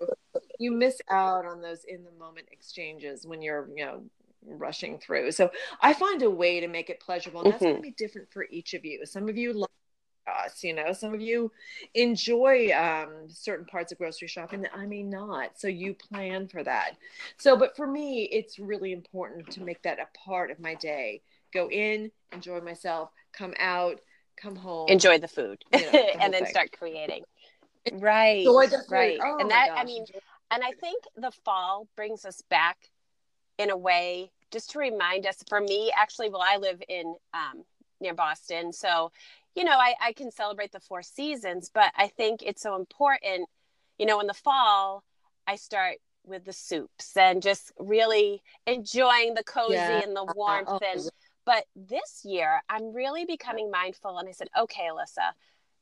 you 0.57 0.71
miss 0.71 0.99
out 1.09 1.45
on 1.45 1.61
those 1.61 1.83
in 1.87 2.03
the 2.03 2.11
moment 2.17 2.47
exchanges 2.51 3.27
when 3.27 3.41
you're 3.41 3.69
you 3.75 3.85
know 3.85 4.01
rushing 4.45 4.97
through 4.97 5.31
so 5.31 5.51
i 5.81 5.93
find 5.93 6.23
a 6.23 6.29
way 6.29 6.59
to 6.59 6.67
make 6.67 6.89
it 6.89 6.99
pleasurable 6.99 7.41
and 7.41 7.51
that's 7.51 7.61
mm-hmm. 7.61 7.73
going 7.73 7.83
to 7.83 7.89
be 7.89 7.95
different 8.03 8.31
for 8.31 8.47
each 8.49 8.73
of 8.73 8.83
you 8.83 9.05
some 9.05 9.29
of 9.29 9.37
you 9.37 9.53
love 9.53 9.69
us 10.27 10.63
you 10.63 10.73
know 10.73 10.93
some 10.93 11.13
of 11.13 11.21
you 11.21 11.51
enjoy 11.93 12.69
um, 12.71 13.27
certain 13.27 13.65
parts 13.65 13.91
of 13.91 13.97
grocery 13.97 14.27
shopping 14.27 14.61
that 14.61 14.75
i 14.75 14.85
may 14.85 15.03
not 15.03 15.59
so 15.59 15.67
you 15.67 15.93
plan 15.93 16.47
for 16.47 16.63
that 16.63 16.97
so 17.37 17.57
but 17.57 17.75
for 17.75 17.87
me 17.87 18.23
it's 18.31 18.59
really 18.59 18.91
important 18.91 19.49
to 19.49 19.61
make 19.61 19.81
that 19.83 19.99
a 19.99 20.17
part 20.17 20.51
of 20.51 20.59
my 20.59 20.75
day 20.75 21.21
go 21.53 21.69
in, 21.69 22.11
enjoy 22.31 22.61
myself, 22.61 23.09
come 23.33 23.53
out, 23.59 23.99
come 24.35 24.55
home, 24.55 24.87
enjoy 24.89 25.17
the 25.17 25.27
food, 25.27 25.63
you 25.73 25.81
know, 25.81 25.91
the 25.91 26.13
and 26.21 26.33
then 26.33 26.43
thing. 26.43 26.51
start 26.51 26.71
creating. 26.71 27.23
Right, 27.93 28.45
right, 28.89 29.19
oh 29.23 29.37
and 29.39 29.49
that 29.49 29.69
gosh. 29.69 29.79
I 29.79 29.83
mean, 29.85 30.05
and 30.51 30.63
I 30.63 30.71
think 30.73 31.03
the 31.15 31.31
fall 31.45 31.87
brings 31.95 32.25
us 32.25 32.41
back 32.49 32.77
in 33.57 33.69
a 33.69 33.77
way 33.77 34.31
just 34.51 34.71
to 34.71 34.79
remind 34.79 35.25
us. 35.25 35.43
For 35.47 35.61
me, 35.61 35.91
actually, 35.95 36.29
well, 36.29 36.43
I 36.45 36.57
live 36.57 36.81
in 36.89 37.15
um, 37.33 37.63
near 38.01 38.13
Boston, 38.13 38.73
so 38.73 39.11
you 39.57 39.63
know, 39.63 39.77
I, 39.77 39.95
I 39.99 40.13
can 40.13 40.29
celebrate 40.29 40.71
the 40.71 40.79
four 40.79 41.01
seasons, 41.01 41.71
but 41.73 41.91
I 41.97 42.07
think 42.09 42.43
it's 42.43 42.61
so 42.61 42.75
important. 42.75 43.49
You 43.97 44.05
know, 44.05 44.19
in 44.19 44.27
the 44.27 44.33
fall, 44.35 45.03
I 45.47 45.55
start 45.55 45.95
with 46.23 46.45
the 46.45 46.53
soups 46.53 47.17
and 47.17 47.41
just 47.41 47.71
really 47.79 48.43
enjoying 48.67 49.33
the 49.33 49.43
cozy 49.43 49.73
yeah. 49.73 50.03
and 50.03 50.15
the 50.15 50.31
warmth 50.35 50.67
oh, 50.69 50.79
and 50.83 51.01
but 51.47 51.63
this 51.75 52.23
year, 52.25 52.61
I'm 52.69 52.93
really 52.93 53.23
becoming 53.23 53.71
mindful. 53.71 54.17
And 54.17 54.27
I 54.27 54.33
said, 54.33 54.49
okay, 54.59 54.89
Alyssa, 54.91 55.31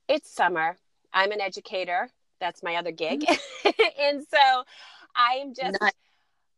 it's 0.07 0.31
summer. 0.31 0.77
I'm 1.11 1.31
an 1.31 1.41
educator. 1.41 2.09
That's 2.39 2.61
my 2.61 2.75
other 2.75 2.91
gig. 2.91 3.25
Mm-hmm. 3.25 3.81
and 3.99 4.25
so 4.29 4.63
I 5.15 5.39
am 5.41 5.55
just 5.55 5.81
nice. 5.81 5.91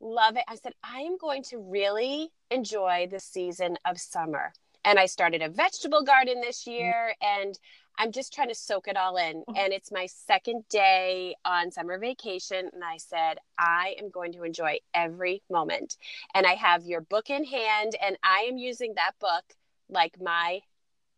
love 0.02 0.36
it. 0.36 0.44
I 0.48 0.56
said, 0.56 0.74
I 0.84 1.00
am 1.00 1.18
going 1.18 1.44
to 1.44 1.58
really 1.58 2.30
enjoy 2.52 3.08
the 3.10 3.22
season 3.22 3.78
of 3.86 3.98
summer. 3.98 4.52
And 4.88 4.98
I 4.98 5.06
started 5.06 5.42
a 5.42 5.50
vegetable 5.50 6.02
garden 6.02 6.42
this 6.42 6.64
mm-hmm. 6.64 6.72
year. 6.72 7.14
And 7.22 7.60
I'm 8.00 8.12
just 8.12 8.34
trying 8.34 8.48
to 8.50 8.56
soak 8.56 8.88
it 8.88 8.96
all 8.96 9.18
in. 9.18 9.42
Mm-hmm. 9.42 9.56
And 9.58 9.74
it's 9.74 9.92
my 9.92 10.06
second 10.06 10.64
day 10.70 11.36
on 11.46 11.72
summer 11.72 12.00
vacation. 12.00 12.70
And 12.74 12.84
I 12.84 12.98
said, 12.98 13.40
I 13.60 13.96
am 14.00 14.10
going 14.10 14.32
to 14.34 14.44
enjoy 14.44 14.78
every 14.94 15.44
moment. 15.52 15.98
And 16.34 16.46
I 16.46 16.54
have 16.54 16.86
your 16.86 17.02
book 17.02 17.30
in 17.30 17.44
hand, 17.44 17.96
and 18.04 18.18
I 18.24 18.48
am 18.50 18.58
using 18.58 18.94
that 18.96 19.14
book 19.20 19.44
like 19.90 20.16
my 20.22 20.62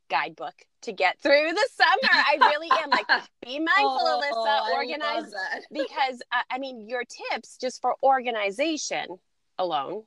guidebook 0.10 0.56
to 0.82 0.92
get 0.92 1.20
through 1.20 1.52
the 1.54 1.70
summer. 1.76 2.12
I 2.12 2.38
really 2.40 2.70
am 2.72 2.90
like, 2.90 3.08
be 3.46 3.60
mindful, 3.60 4.00
oh, 4.02 4.22
Alyssa, 4.24 4.74
organize. 4.74 5.34
because, 5.72 6.22
uh, 6.32 6.42
I 6.50 6.58
mean, 6.58 6.88
your 6.88 7.04
tips 7.04 7.58
just 7.58 7.82
for 7.82 7.96
organization 8.02 9.20
alone 9.58 10.04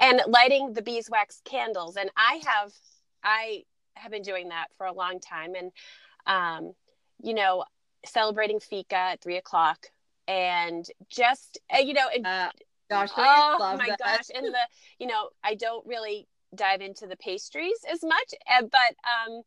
and 0.00 0.20
lighting 0.26 0.72
the 0.72 0.82
beeswax 0.82 1.40
candles. 1.44 1.96
And 1.96 2.10
I 2.16 2.40
have, 2.46 2.72
I, 3.26 3.64
have 3.94 4.12
been 4.12 4.22
doing 4.22 4.50
that 4.50 4.66
for 4.76 4.86
a 4.86 4.92
long 4.92 5.20
time 5.20 5.54
and 5.54 5.72
um, 6.26 6.72
you 7.22 7.34
know, 7.34 7.64
celebrating 8.04 8.60
fika 8.60 8.96
at 8.96 9.20
three 9.20 9.36
o'clock 9.36 9.86
and 10.28 10.86
just, 11.08 11.58
uh, 11.74 11.78
you 11.78 11.94
know, 11.94 12.08
and, 12.14 12.26
uh, 12.26 12.50
gosh, 12.90 13.10
oh 13.16 13.76
my 13.78 13.86
that. 13.88 13.98
gosh. 13.98 14.26
And 14.34 14.46
the, 14.46 14.58
you 14.98 15.06
know, 15.06 15.30
I 15.42 15.54
don't 15.54 15.86
really 15.86 16.26
dive 16.54 16.80
into 16.80 17.06
the 17.06 17.16
pastries 17.16 17.78
as 17.90 18.02
much, 18.02 18.34
uh, 18.50 18.62
but, 18.62 18.96
um, 19.06 19.42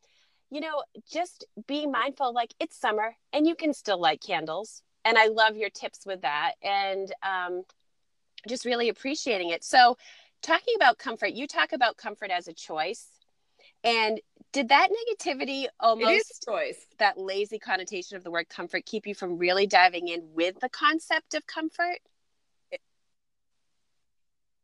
you 0.50 0.62
know, 0.62 0.84
just 1.12 1.46
be 1.68 1.86
mindful, 1.86 2.34
like 2.34 2.54
it's 2.60 2.76
summer 2.76 3.16
and 3.34 3.46
you 3.46 3.56
can 3.56 3.74
still 3.74 4.00
light 4.00 4.22
candles. 4.26 4.82
And 5.06 5.18
I 5.18 5.28
love 5.28 5.56
your 5.56 5.70
tips 5.70 6.06
with 6.06 6.22
that. 6.22 6.54
And, 6.64 7.14
um, 7.24 7.64
just 8.48 8.66
really 8.66 8.90
appreciating 8.90 9.50
it. 9.50 9.64
So, 9.64 9.98
talking 10.42 10.74
about 10.76 10.98
comfort, 10.98 11.34
you 11.34 11.46
talk 11.46 11.74
about 11.74 11.98
comfort 11.98 12.32
as 12.32 12.48
a 12.48 12.54
choice. 12.54 13.08
And 13.84 14.20
did 14.52 14.70
that 14.70 14.90
negativity 14.90 15.68
almost 15.80 16.44
choice. 16.48 16.86
that 16.98 17.18
lazy 17.18 17.60
connotation 17.60 18.18
of 18.18 18.24
the 18.24 18.32
word 18.32 18.50
comfort 18.50 18.86
keep 18.86 19.06
you 19.06 19.14
from 19.14 19.38
really 19.38 19.68
diving 19.68 20.08
in 20.08 20.24
with 20.34 20.60
the 20.60 20.70
concept 20.70 21.36
of 21.36 21.46
comfort? 21.46 22.00
It, 22.72 22.82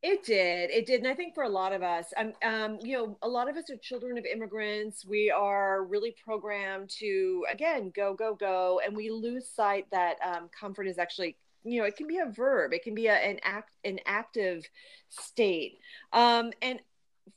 it 0.01 0.23
did. 0.25 0.71
It 0.71 0.87
did. 0.87 1.01
And 1.01 1.07
i 1.07 1.13
think 1.13 1.35
for 1.35 1.43
a 1.43 1.49
lot 1.49 1.71
of 1.71 1.83
us 1.83 2.07
um, 2.17 2.33
um, 2.43 2.79
you 2.81 2.97
know 2.97 3.17
a 3.21 3.27
lot 3.27 3.47
of 3.47 3.57
us 3.57 3.69
are 3.69 3.77
children 3.77 4.17
of 4.17 4.25
immigrants. 4.25 5.05
We 5.05 5.29
are 5.29 5.83
really 5.83 6.15
programmed 6.23 6.89
to 6.99 7.45
again 7.51 7.91
go 7.95 8.15
go 8.15 8.33
go. 8.33 8.81
And 8.83 8.95
we 8.95 9.11
lose 9.11 9.47
sight 9.47 9.85
that 9.91 10.17
um, 10.25 10.49
comfort 10.57 10.87
is 10.87 10.97
actually 10.97 11.37
you 11.63 11.79
know 11.79 11.85
it 11.85 11.95
can 11.95 12.07
be 12.07 12.17
a 12.17 12.25
verb. 12.25 12.73
It 12.73 12.83
can 12.83 12.95
be 12.95 13.05
a, 13.05 13.13
an 13.13 13.39
act 13.43 13.75
an 13.83 13.99
active 14.07 14.67
state. 15.09 15.77
Um, 16.11 16.51
and 16.63 16.79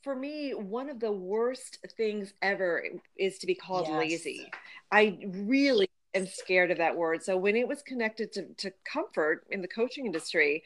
for 0.02 0.14
me, 0.14 0.50
one 0.50 0.90
of 0.90 1.00
the 1.00 1.12
worst 1.12 1.78
things 1.96 2.32
ever 2.42 2.84
is 3.16 3.38
to 3.38 3.46
be 3.46 3.54
called 3.54 3.86
yes. 3.88 3.98
lazy. 3.98 4.50
I 4.90 5.18
really 5.26 5.88
am 6.14 6.26
scared 6.26 6.70
of 6.70 6.78
that 6.78 6.96
word. 6.96 7.22
So 7.22 7.36
when 7.36 7.56
it 7.56 7.68
was 7.68 7.82
connected 7.82 8.32
to, 8.32 8.46
to 8.58 8.72
comfort 8.84 9.46
in 9.50 9.60
the 9.60 9.68
coaching 9.68 10.06
industry, 10.06 10.62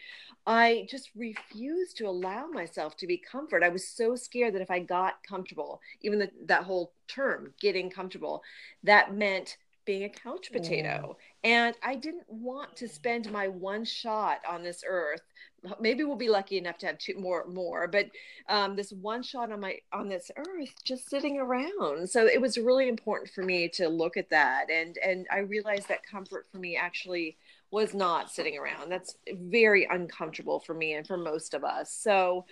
I 0.47 0.87
just 0.91 1.11
refused 1.17 1.97
to 1.99 2.09
allow 2.09 2.47
myself 2.47 2.97
to 2.99 3.07
be 3.07 3.17
comfort. 3.17 3.63
I 3.63 3.69
was 3.69 3.87
so 3.87 4.17
scared 4.17 4.55
that 4.55 4.63
if 4.63 4.71
I 4.71 4.81
got 4.81 5.23
comfortable, 5.29 5.81
even 6.01 6.19
the, 6.19 6.31
that 6.47 6.65
whole 6.65 6.93
term, 7.09 7.55
getting 7.61 7.91
comfortable, 7.91 8.43
that 8.83 9.15
meant 9.15 9.57
being 9.85 10.05
a 10.05 10.09
couch 10.09 10.51
potato. 10.53 11.17
Mm. 11.45 11.51
And 11.51 11.77
I 11.83 11.97
didn't 11.97 12.27
want 12.29 12.77
to 12.77 12.89
spend 12.89 13.31
my 13.31 13.49
one 13.49 13.85
shot 13.85 14.41
on 14.49 14.63
this 14.63 14.85
earth. 14.87 15.23
Maybe 15.81 16.05
we'll 16.05 16.17
be 16.17 16.29
lucky 16.29 16.59
enough 16.59 16.79
to 16.79 16.87
have 16.87 16.99
two 16.99 17.19
more 17.19 17.47
more, 17.47 17.87
but 17.87 18.07
um, 18.49 18.75
this 18.75 18.93
one 18.93 19.23
shot 19.23 19.53
on 19.53 19.61
my 19.61 19.79
on 19.93 20.09
this 20.09 20.31
earth 20.37 20.75
just 20.85 21.09
sitting 21.09 21.39
around. 21.39 22.09
So 22.09 22.27
it 22.27 22.41
was 22.41 22.59
really 22.59 22.89
important 22.89 23.31
for 23.31 23.43
me 23.43 23.69
to 23.71 23.89
look 23.89 24.17
at 24.17 24.31
that 24.31 24.71
and 24.71 24.99
and 24.99 25.27
I 25.31 25.39
realized 25.39 25.89
that 25.89 26.05
comfort 26.05 26.47
for 26.51 26.59
me 26.59 26.77
actually 26.77 27.37
was 27.71 27.95
not 27.95 28.31
sitting 28.31 28.59
around. 28.59 28.91
That's 28.91 29.17
very 29.33 29.89
uncomfortable 29.91 30.61
for 30.61 30.75
me 30.75 30.93
and 30.95 31.07
for 31.07 31.17
most 31.17 31.55
of 31.55 31.65
us. 31.65 31.91
So 31.93 32.45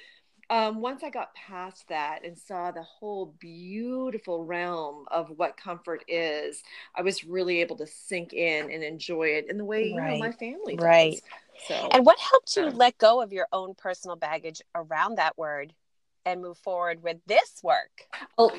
um, 0.50 0.80
once 0.80 1.04
I 1.04 1.10
got 1.10 1.32
past 1.34 1.88
that 1.88 2.24
and 2.24 2.36
saw 2.36 2.72
the 2.72 2.82
whole 2.82 3.34
beautiful 3.38 4.44
realm 4.44 5.04
of 5.08 5.30
what 5.36 5.56
comfort 5.56 6.04
is, 6.08 6.62
I 6.94 7.02
was 7.02 7.24
really 7.24 7.60
able 7.60 7.76
to 7.76 7.86
sink 7.86 8.32
in 8.32 8.70
and 8.70 8.82
enjoy 8.82 9.28
it 9.28 9.46
in 9.48 9.58
the 9.58 9.64
way 9.64 9.94
right. 9.96 10.14
you 10.14 10.18
know 10.18 10.18
my 10.18 10.32
family 10.32 10.74
does. 10.74 10.84
Right. 10.84 11.20
So, 11.68 11.74
and 11.92 12.04
what 12.04 12.18
helped 12.18 12.56
you 12.56 12.64
um, 12.64 12.76
let 12.76 12.98
go 12.98 13.22
of 13.22 13.32
your 13.32 13.46
own 13.52 13.74
personal 13.74 14.16
baggage 14.16 14.60
around 14.74 15.16
that 15.16 15.38
word 15.38 15.72
and 16.26 16.42
move 16.42 16.58
forward 16.58 17.02
with 17.02 17.18
this 17.26 17.60
work? 17.62 18.06
Oh, 18.36 18.52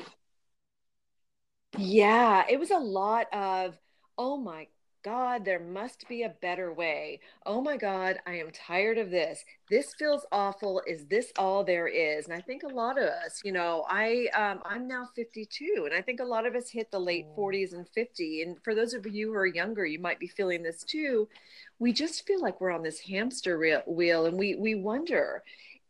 yeah, 1.76 2.44
it 2.48 2.58
was 2.58 2.70
a 2.70 2.78
lot 2.78 3.26
of, 3.34 3.76
oh 4.16 4.38
my 4.38 4.68
God, 5.04 5.44
there 5.44 5.58
must 5.58 6.06
be 6.08 6.22
a 6.22 6.34
better 6.40 6.72
way. 6.72 7.20
Oh 7.44 7.60
my 7.60 7.76
God, 7.76 8.20
I 8.26 8.36
am 8.36 8.50
tired 8.52 8.98
of 8.98 9.10
this. 9.10 9.44
This 9.68 9.94
feels 9.94 10.24
awful. 10.30 10.80
Is 10.86 11.06
this 11.06 11.32
all 11.36 11.64
there 11.64 11.88
is? 11.88 12.26
And 12.26 12.34
I 12.34 12.40
think 12.40 12.62
a 12.62 12.68
lot 12.68 12.98
of 12.98 13.04
us, 13.04 13.40
you 13.44 13.50
know, 13.50 13.84
I 13.88 14.28
um, 14.36 14.60
I'm 14.64 14.86
now 14.86 15.08
52, 15.16 15.82
and 15.86 15.94
I 15.94 16.02
think 16.02 16.20
a 16.20 16.24
lot 16.24 16.46
of 16.46 16.54
us 16.54 16.70
hit 16.70 16.90
the 16.90 17.00
late 17.00 17.26
40s 17.36 17.72
and 17.72 17.88
50. 17.88 18.42
And 18.42 18.62
for 18.62 18.74
those 18.74 18.94
of 18.94 19.06
you 19.06 19.28
who 19.28 19.34
are 19.34 19.46
younger, 19.46 19.84
you 19.84 19.98
might 19.98 20.20
be 20.20 20.28
feeling 20.28 20.62
this 20.62 20.84
too. 20.84 21.28
We 21.80 21.92
just 21.92 22.24
feel 22.26 22.40
like 22.40 22.60
we're 22.60 22.70
on 22.70 22.82
this 22.84 23.00
hamster 23.00 23.82
wheel, 23.86 24.26
and 24.26 24.38
we 24.38 24.54
we 24.54 24.76
wonder, 24.76 25.42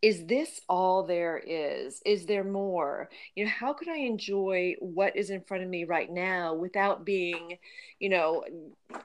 is 0.02 0.26
this 0.26 0.61
all 0.68 1.04
there 1.04 1.38
is? 1.38 2.02
Is 2.04 2.26
there 2.26 2.42
more? 2.42 3.09
You 3.37 3.44
know 3.44 3.50
how 3.50 3.73
can 3.73 3.88
i 3.88 3.99
enjoy 3.99 4.75
what 4.80 5.16
is 5.16 5.30
in 5.30 5.40
front 5.42 5.62
of 5.62 5.71
me 5.71 5.85
right 5.85 6.11
now 6.11 6.54
without 6.54 7.04
being 7.04 7.59
you 8.00 8.09
know 8.09 8.44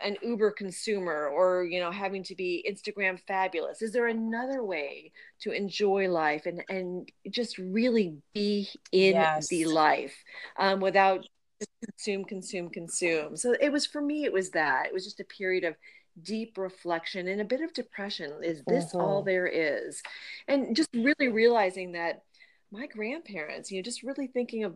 an 0.01 0.17
uber 0.23 0.49
consumer 0.49 1.27
or 1.27 1.65
you 1.65 1.79
know 1.79 1.91
having 1.91 2.23
to 2.23 2.35
be 2.35 2.65
instagram 2.67 3.19
fabulous? 3.27 3.83
Is 3.83 3.93
there 3.93 4.07
another 4.07 4.63
way 4.63 5.11
to 5.41 5.51
enjoy 5.51 6.09
life 6.09 6.47
and 6.47 6.63
and 6.67 7.11
just 7.29 7.59
really 7.59 8.17
be 8.33 8.67
in 8.91 9.13
yes. 9.13 9.47
the 9.49 9.65
life 9.65 10.15
um, 10.57 10.79
without 10.79 11.27
consume 11.85 12.25
consume 12.25 12.69
consume? 12.69 13.37
So 13.37 13.55
it 13.61 13.71
was 13.71 13.85
for 13.85 14.01
me 14.01 14.25
it 14.25 14.33
was 14.33 14.49
that. 14.51 14.87
It 14.87 14.93
was 14.93 15.05
just 15.05 15.19
a 15.19 15.25
period 15.25 15.63
of 15.63 15.75
deep 16.21 16.57
reflection 16.57 17.27
and 17.27 17.41
a 17.41 17.45
bit 17.45 17.61
of 17.61 17.73
depression. 17.73 18.31
Is 18.43 18.61
this 18.67 18.87
mm-hmm. 18.87 18.99
all 18.99 19.23
there 19.23 19.47
is? 19.47 20.01
And 20.47 20.75
just 20.75 20.89
really 20.93 21.27
realizing 21.27 21.93
that 21.93 22.23
my 22.71 22.87
grandparents, 22.87 23.71
you 23.71 23.77
know, 23.77 23.83
just 23.83 24.03
really 24.03 24.27
thinking 24.27 24.63
of 24.63 24.75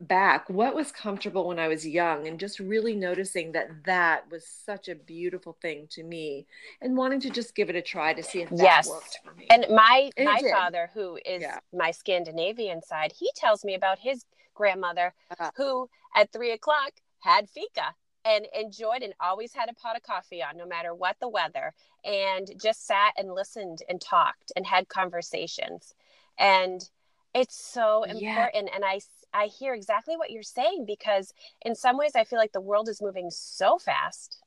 back 0.00 0.48
what 0.48 0.74
was 0.76 0.92
comfortable 0.92 1.48
when 1.48 1.58
i 1.58 1.66
was 1.66 1.84
young 1.84 2.28
and 2.28 2.38
just 2.38 2.60
really 2.60 2.94
noticing 2.94 3.50
that 3.50 3.68
that 3.84 4.30
was 4.30 4.46
such 4.46 4.88
a 4.88 4.94
beautiful 4.94 5.56
thing 5.60 5.88
to 5.90 6.04
me 6.04 6.46
and 6.80 6.96
wanting 6.96 7.18
to 7.18 7.30
just 7.30 7.54
give 7.56 7.68
it 7.68 7.74
a 7.74 7.82
try 7.82 8.14
to 8.14 8.22
see 8.22 8.42
if 8.42 8.50
that 8.50 8.58
yes. 8.58 8.88
worked 8.88 9.18
for 9.24 9.34
me 9.34 9.46
and 9.50 9.66
my 9.70 10.08
and 10.16 10.26
my 10.26 10.40
father 10.52 10.88
who 10.94 11.18
is 11.26 11.42
yeah. 11.42 11.58
my 11.72 11.90
scandinavian 11.90 12.80
side 12.80 13.12
he 13.12 13.28
tells 13.34 13.64
me 13.64 13.74
about 13.74 13.98
his 13.98 14.24
grandmother 14.54 15.12
Uh-huh. 15.32 15.50
who 15.56 15.90
at 16.14 16.30
three 16.30 16.52
o'clock 16.52 16.92
had 17.18 17.48
fika 17.48 17.94
and 18.24 18.46
enjoyed 18.58 19.02
and 19.02 19.14
always 19.20 19.52
had 19.54 19.68
a 19.68 19.74
pot 19.74 19.96
of 19.96 20.02
coffee 20.02 20.42
on 20.42 20.56
no 20.56 20.66
matter 20.66 20.94
what 20.94 21.16
the 21.20 21.28
weather 21.28 21.74
and 22.04 22.50
just 22.60 22.86
sat 22.86 23.12
and 23.16 23.32
listened 23.34 23.82
and 23.88 24.00
talked 24.00 24.52
and 24.56 24.66
had 24.66 24.88
conversations. 24.88 25.94
And 26.38 26.88
it's 27.34 27.56
so 27.56 28.04
Yeah. 28.06 28.28
important 28.28 28.68
and 28.74 28.84
i 28.84 29.00
i 29.32 29.46
hear 29.46 29.72
exactly 29.72 30.16
what 30.18 30.30
you're 30.30 30.42
saying 30.42 30.84
because 30.86 31.32
in 31.64 31.74
some 31.74 31.96
ways 31.96 32.12
i 32.14 32.24
feel 32.24 32.38
like 32.38 32.52
the 32.52 32.60
world 32.60 32.90
is 32.90 33.00
moving 33.00 33.30
so 33.30 33.78
fast 33.78 34.42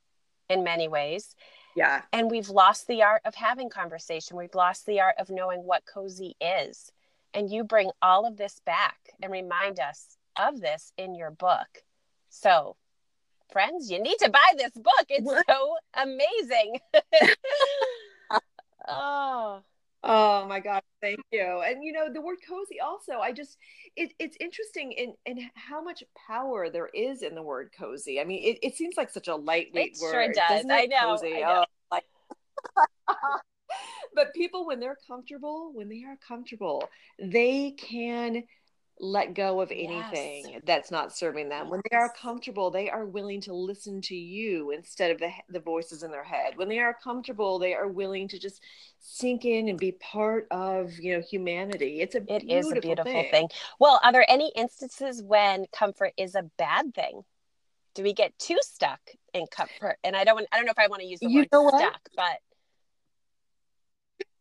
in 0.48 0.62
many 0.62 0.86
ways. 0.86 1.34
Yeah. 1.74 2.02
and 2.12 2.30
we've 2.30 2.48
lost 2.48 2.86
the 2.86 3.02
art 3.02 3.22
of 3.24 3.34
having 3.34 3.68
conversation. 3.68 4.36
We've 4.36 4.54
lost 4.54 4.86
the 4.86 5.00
art 5.00 5.16
of 5.18 5.28
knowing 5.28 5.64
what 5.64 5.84
cozy 5.84 6.36
is. 6.40 6.92
And 7.34 7.50
you 7.50 7.64
bring 7.64 7.90
all 8.00 8.24
of 8.26 8.36
this 8.38 8.60
back 8.64 8.96
and 9.20 9.30
remind 9.32 9.78
us 9.80 10.16
of 10.38 10.60
this 10.60 10.92
in 10.96 11.14
your 11.14 11.30
book. 11.30 11.82
So 12.30 12.76
friends 13.52 13.90
you 13.90 14.00
need 14.02 14.16
to 14.18 14.30
buy 14.30 14.52
this 14.56 14.72
book 14.72 15.06
it's 15.08 15.24
What? 15.24 15.44
so 15.48 15.74
amazing 15.94 16.78
oh 18.88 19.60
Oh 20.08 20.46
my 20.46 20.60
God, 20.60 20.82
thank 21.00 21.18
you. 21.32 21.62
And 21.66 21.82
you 21.82 21.90
know, 21.92 22.12
the 22.12 22.20
word 22.20 22.36
cozy 22.48 22.78
also, 22.78 23.14
I 23.14 23.32
just 23.32 23.56
it, 23.96 24.12
it's 24.20 24.36
interesting 24.40 24.92
in 24.92 25.14
in 25.26 25.50
how 25.56 25.82
much 25.82 26.04
power 26.28 26.70
there 26.70 26.88
is 26.94 27.22
in 27.22 27.34
the 27.34 27.42
word 27.42 27.70
cozy. 27.76 28.20
I 28.20 28.24
mean, 28.24 28.40
it, 28.44 28.58
it 28.62 28.76
seems 28.76 28.96
like 28.96 29.10
such 29.10 29.26
a 29.26 29.34
lightweight 29.34 29.96
It 29.96 29.98
word. 30.00 30.12
sure 30.12 30.32
does. 30.32 30.64
it? 30.64 30.70
I 30.70 30.86
know, 30.86 31.16
Cozy. 31.16 31.42
I 31.42 31.50
oh, 31.50 31.54
know. 31.54 31.64
Oh, 31.90 31.96
like 31.96 32.04
but 34.14 34.32
people 34.32 34.64
when 34.64 34.78
they're 34.78 34.98
comfortable, 35.08 35.72
when 35.74 35.88
they 35.88 36.04
are 36.04 36.16
comfortable, 36.26 36.88
they 37.18 37.72
can 37.72 38.44
let 38.98 39.34
go 39.34 39.60
of 39.60 39.70
anything 39.70 40.60
that's 40.64 40.90
not 40.90 41.14
serving 41.14 41.48
them. 41.50 41.68
When 41.68 41.82
they 41.90 41.96
are 41.96 42.10
comfortable, 42.10 42.70
they 42.70 42.88
are 42.88 43.04
willing 43.04 43.40
to 43.42 43.52
listen 43.52 44.00
to 44.02 44.16
you 44.16 44.70
instead 44.70 45.10
of 45.10 45.18
the 45.18 45.30
the 45.50 45.60
voices 45.60 46.02
in 46.02 46.10
their 46.10 46.24
head. 46.24 46.56
When 46.56 46.68
they 46.68 46.78
are 46.78 46.94
comfortable, 46.94 47.58
they 47.58 47.74
are 47.74 47.88
willing 47.88 48.26
to 48.28 48.38
just 48.38 48.62
sink 48.98 49.44
in 49.44 49.68
and 49.68 49.78
be 49.78 49.92
part 49.92 50.46
of, 50.50 50.98
you 50.98 51.14
know, 51.14 51.20
humanity. 51.20 52.00
It's 52.00 52.14
a 52.14 52.20
It 52.20 52.46
beautiful 52.46 52.56
is 52.56 52.72
a 52.72 52.80
beautiful 52.80 53.12
thing. 53.12 53.30
thing. 53.30 53.48
Well, 53.78 54.00
are 54.02 54.12
there 54.12 54.24
any 54.30 54.50
instances 54.56 55.22
when 55.22 55.66
comfort 55.72 56.12
is 56.16 56.34
a 56.34 56.42
bad 56.56 56.94
thing? 56.94 57.22
Do 57.94 58.02
we 58.02 58.12
get 58.12 58.38
too 58.38 58.58
stuck 58.62 59.00
in 59.34 59.46
comfort? 59.46 59.98
And 60.04 60.16
I 60.16 60.24
don't 60.24 60.46
I 60.52 60.56
don't 60.56 60.64
know 60.64 60.72
if 60.72 60.78
I 60.78 60.88
want 60.88 61.02
to 61.02 61.06
use 61.08 61.20
the 61.20 61.28
You 61.28 61.46
word 61.52 61.70
stuck, 61.78 62.08
but 62.16 62.40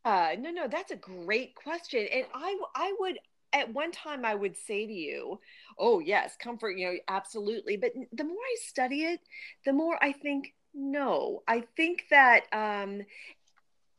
Uh, 0.05 0.35
no, 0.39 0.51
no, 0.51 0.67
that's 0.67 0.91
a 0.91 0.95
great 0.95 1.55
question. 1.55 2.07
And 2.13 2.25
I, 2.33 2.57
I 2.75 2.95
would, 2.99 3.17
at 3.55 3.73
one 3.73 3.91
time, 3.91 4.25
I 4.25 4.35
would 4.35 4.57
say 4.57 4.85
to 4.85 4.93
you, 4.93 5.39
oh, 5.79 5.99
yes, 5.99 6.35
comfort, 6.37 6.77
you 6.77 6.87
know, 6.87 6.97
absolutely. 7.07 7.77
But 7.77 7.93
the 8.11 8.25
more 8.25 8.35
I 8.35 8.55
study 8.61 9.03
it, 9.03 9.21
the 9.65 9.73
more 9.73 9.97
I 10.03 10.11
think, 10.11 10.53
no, 10.73 11.41
I 11.47 11.63
think 11.77 12.03
that 12.11 12.41
um, 12.51 13.01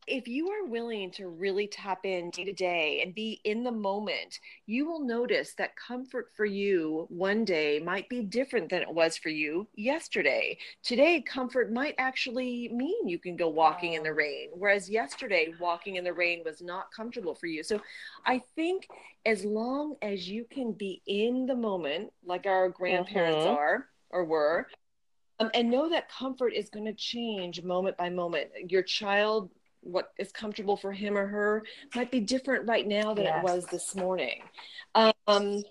if 0.06 0.28
you 0.28 0.48
are 0.50 0.66
willing 0.66 1.10
to 1.10 1.28
really 1.28 1.66
tap 1.66 2.04
in 2.04 2.30
day 2.30 2.44
to 2.44 2.52
day 2.52 3.02
and 3.02 3.14
be 3.14 3.40
in 3.44 3.64
the 3.64 3.72
moment, 3.72 4.38
you 4.66 4.86
will 4.86 5.00
notice 5.00 5.54
that 5.54 5.74
comfort 5.76 6.30
for 6.36 6.44
you 6.44 7.06
one 7.08 7.44
day 7.44 7.80
might 7.80 8.08
be 8.08 8.22
different 8.22 8.70
than 8.70 8.82
it 8.82 8.92
was 8.92 9.16
for 9.16 9.30
you 9.30 9.66
yesterday. 9.74 10.56
Today, 10.82 11.20
comfort 11.22 11.72
might 11.72 11.94
actually 11.98 12.68
mean 12.68 13.08
you 13.08 13.18
can 13.18 13.36
go 13.36 13.48
walking 13.48 13.94
in 13.94 14.02
the 14.02 14.12
rain, 14.12 14.50
whereas 14.54 14.88
yesterday, 14.88 15.52
walking 15.58 15.96
in 15.96 16.04
the 16.04 16.12
rain 16.12 16.42
was 16.44 16.62
not 16.62 16.92
comfortable 16.92 17.34
for 17.34 17.46
you. 17.46 17.62
So 17.62 17.80
I 18.24 18.42
think 18.54 18.88
as 19.24 19.44
long 19.44 19.96
as 20.02 20.28
you 20.28 20.44
can 20.48 20.72
be 20.72 21.02
in 21.06 21.46
the 21.46 21.56
moment, 21.56 22.12
like 22.24 22.46
our 22.46 22.68
grandparents 22.68 23.44
Mhm. 23.44 23.56
are 23.56 23.88
or 24.10 24.24
were, 24.24 24.68
um, 25.38 25.50
and 25.52 25.70
know 25.70 25.88
that 25.90 26.08
comfort 26.08 26.54
is 26.54 26.70
going 26.70 26.86
to 26.86 26.94
change 26.94 27.62
moment 27.62 27.96
by 27.96 28.08
moment. 28.08 28.70
Your 28.70 28.82
child, 28.82 29.50
what 29.86 30.12
is 30.18 30.32
comfortable 30.32 30.76
for 30.76 30.92
him 30.92 31.16
or 31.16 31.26
her, 31.26 31.62
might 31.94 32.10
be 32.10 32.20
different 32.20 32.68
right 32.68 32.86
now 32.86 33.14
than 33.14 33.24
Yes. 33.24 33.38
it 33.38 33.44
was 33.44 33.66
this 33.66 33.94
morning. 33.94 34.42
Um, 34.94 35.62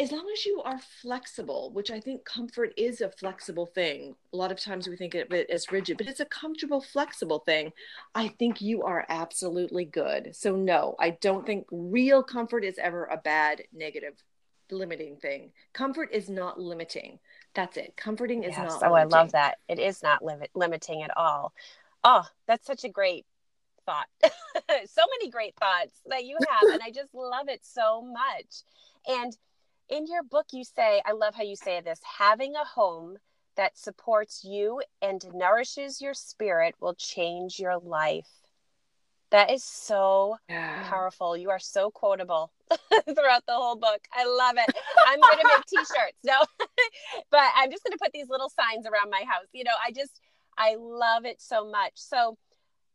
as 0.00 0.10
long 0.10 0.26
as 0.32 0.46
you 0.46 0.62
are 0.62 0.78
flexible, 1.02 1.70
which 1.72 1.90
I 1.90 2.00
think 2.00 2.24
comfort 2.24 2.72
is 2.78 3.02
a 3.02 3.10
flexible 3.10 3.66
thing. 3.66 4.16
A 4.32 4.36
lot 4.36 4.50
of 4.50 4.58
times 4.58 4.88
we 4.88 4.96
think 4.96 5.14
of 5.14 5.30
it 5.30 5.50
as 5.50 5.70
rigid, 5.70 5.98
but 5.98 6.06
it's 6.06 6.20
a 6.20 6.24
comfortable, 6.24 6.80
flexible 6.80 7.40
thing. 7.40 7.72
I 8.14 8.28
think 8.28 8.62
you 8.62 8.82
are 8.82 9.04
absolutely 9.10 9.84
good. 9.84 10.34
So, 10.34 10.56
no, 10.56 10.96
I 10.98 11.10
don't 11.10 11.44
think 11.44 11.66
real 11.70 12.22
comfort 12.22 12.64
is 12.64 12.78
ever 12.78 13.04
a 13.04 13.18
bad, 13.18 13.62
negative, 13.74 14.14
limiting 14.70 15.16
thing. 15.16 15.52
Comfort 15.74 16.08
is 16.12 16.30
not 16.30 16.58
limiting. 16.58 17.18
That's 17.54 17.76
it. 17.76 17.94
Comforting 17.96 18.44
is 18.44 18.54
yes. 18.56 18.80
not. 18.80 18.90
Oh, 18.90 18.94
I 18.94 19.04
love 19.04 19.32
that. 19.32 19.58
It 19.68 19.78
is 19.78 20.02
not 20.02 20.24
limit, 20.24 20.50
limiting 20.54 21.02
at 21.02 21.14
all. 21.14 21.52
Oh, 22.02 22.24
that's 22.46 22.66
such 22.66 22.84
a 22.84 22.88
great 22.88 23.26
thought. 23.86 24.06
so 24.22 25.02
many 25.18 25.30
great 25.30 25.54
thoughts 25.56 26.00
that 26.06 26.24
you 26.24 26.36
have. 26.36 26.70
and 26.70 26.82
I 26.82 26.90
just 26.90 27.14
love 27.14 27.48
it 27.48 27.60
so 27.64 28.02
much. 28.02 28.62
And 29.08 29.36
in 29.88 30.06
your 30.06 30.22
book, 30.22 30.46
you 30.52 30.64
say, 30.64 31.02
I 31.04 31.12
love 31.12 31.34
how 31.34 31.42
you 31.42 31.56
say 31.56 31.80
this 31.80 32.00
having 32.18 32.54
a 32.54 32.64
home 32.64 33.16
that 33.56 33.76
supports 33.76 34.44
you 34.44 34.80
and 35.02 35.24
nourishes 35.34 36.00
your 36.00 36.14
spirit 36.14 36.74
will 36.80 36.94
change 36.94 37.58
your 37.58 37.78
life. 37.78 38.28
That 39.30 39.50
is 39.50 39.62
so 39.64 40.36
Yeah. 40.48 40.82
powerful. 40.82 41.36
You 41.36 41.50
are 41.50 41.58
so 41.58 41.90
quotable 41.90 42.50
throughout 43.14 43.46
the 43.46 43.54
whole 43.54 43.76
book. 43.76 44.00
I 44.12 44.24
love 44.24 44.56
it. 44.56 44.76
I'm 45.06 45.20
going 45.20 45.38
to 45.38 45.46
make 45.46 45.66
t-shirts. 45.66 46.18
No, 46.24 46.38
but 47.30 47.50
I'm 47.56 47.70
just 47.70 47.84
going 47.84 47.92
to 47.92 47.98
put 48.02 48.12
these 48.12 48.28
little 48.28 48.50
signs 48.50 48.86
around 48.86 49.10
my 49.10 49.22
house. 49.28 49.46
You 49.52 49.64
know, 49.64 49.72
I 49.86 49.92
just, 49.92 50.20
I 50.58 50.76
love 50.78 51.24
it 51.24 51.40
so 51.40 51.68
much. 51.68 51.92
So, 51.94 52.36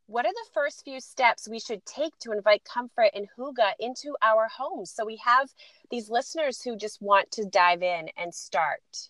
what 0.08 0.26
are 0.26 0.32
the 0.32 0.50
first 0.54 0.84
few 0.84 1.00
steps 1.00 1.48
we 1.50 1.60
should 1.60 1.86
take 1.86 2.18
to 2.20 2.32
invite 2.32 2.64
comfort 2.64 3.10
and 3.14 3.28
hygge 3.38 3.72
into 3.80 4.16
our 4.22 4.48
homes? 4.48 4.92
So 4.92 5.06
we 5.06 5.20
have 5.26 5.50
these 5.90 6.10
listeners 6.10 6.62
who 6.62 6.78
just 6.78 7.02
want 7.02 7.32
to 7.32 7.46
dive 7.46 7.82
in 7.82 8.10
and 8.18 8.34
start. 8.34 9.10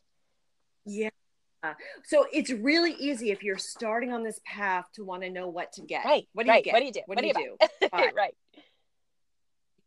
Yeah. 0.85 1.09
So 2.05 2.27
it's 2.31 2.51
really 2.51 2.93
easy 2.93 3.31
if 3.31 3.43
you're 3.43 3.57
starting 3.57 4.13
on 4.13 4.23
this 4.23 4.39
path 4.45 4.85
to 4.93 5.03
want 5.03 5.23
to 5.23 5.31
know 5.31 5.47
what 5.47 5.73
to 5.73 5.81
get. 5.81 6.05
Right. 6.05 6.27
What 6.33 6.45
do 6.45 6.51
right. 6.51 6.57
you 6.57 6.71
get? 6.71 6.73
What 6.73 6.79
do 6.79 6.85
you 6.85 6.91
do? 6.93 7.01
What 7.05 7.17
do 7.17 7.27
you 7.27 7.33
do? 7.33 7.87
Fine. 7.89 8.15
right. 8.15 8.35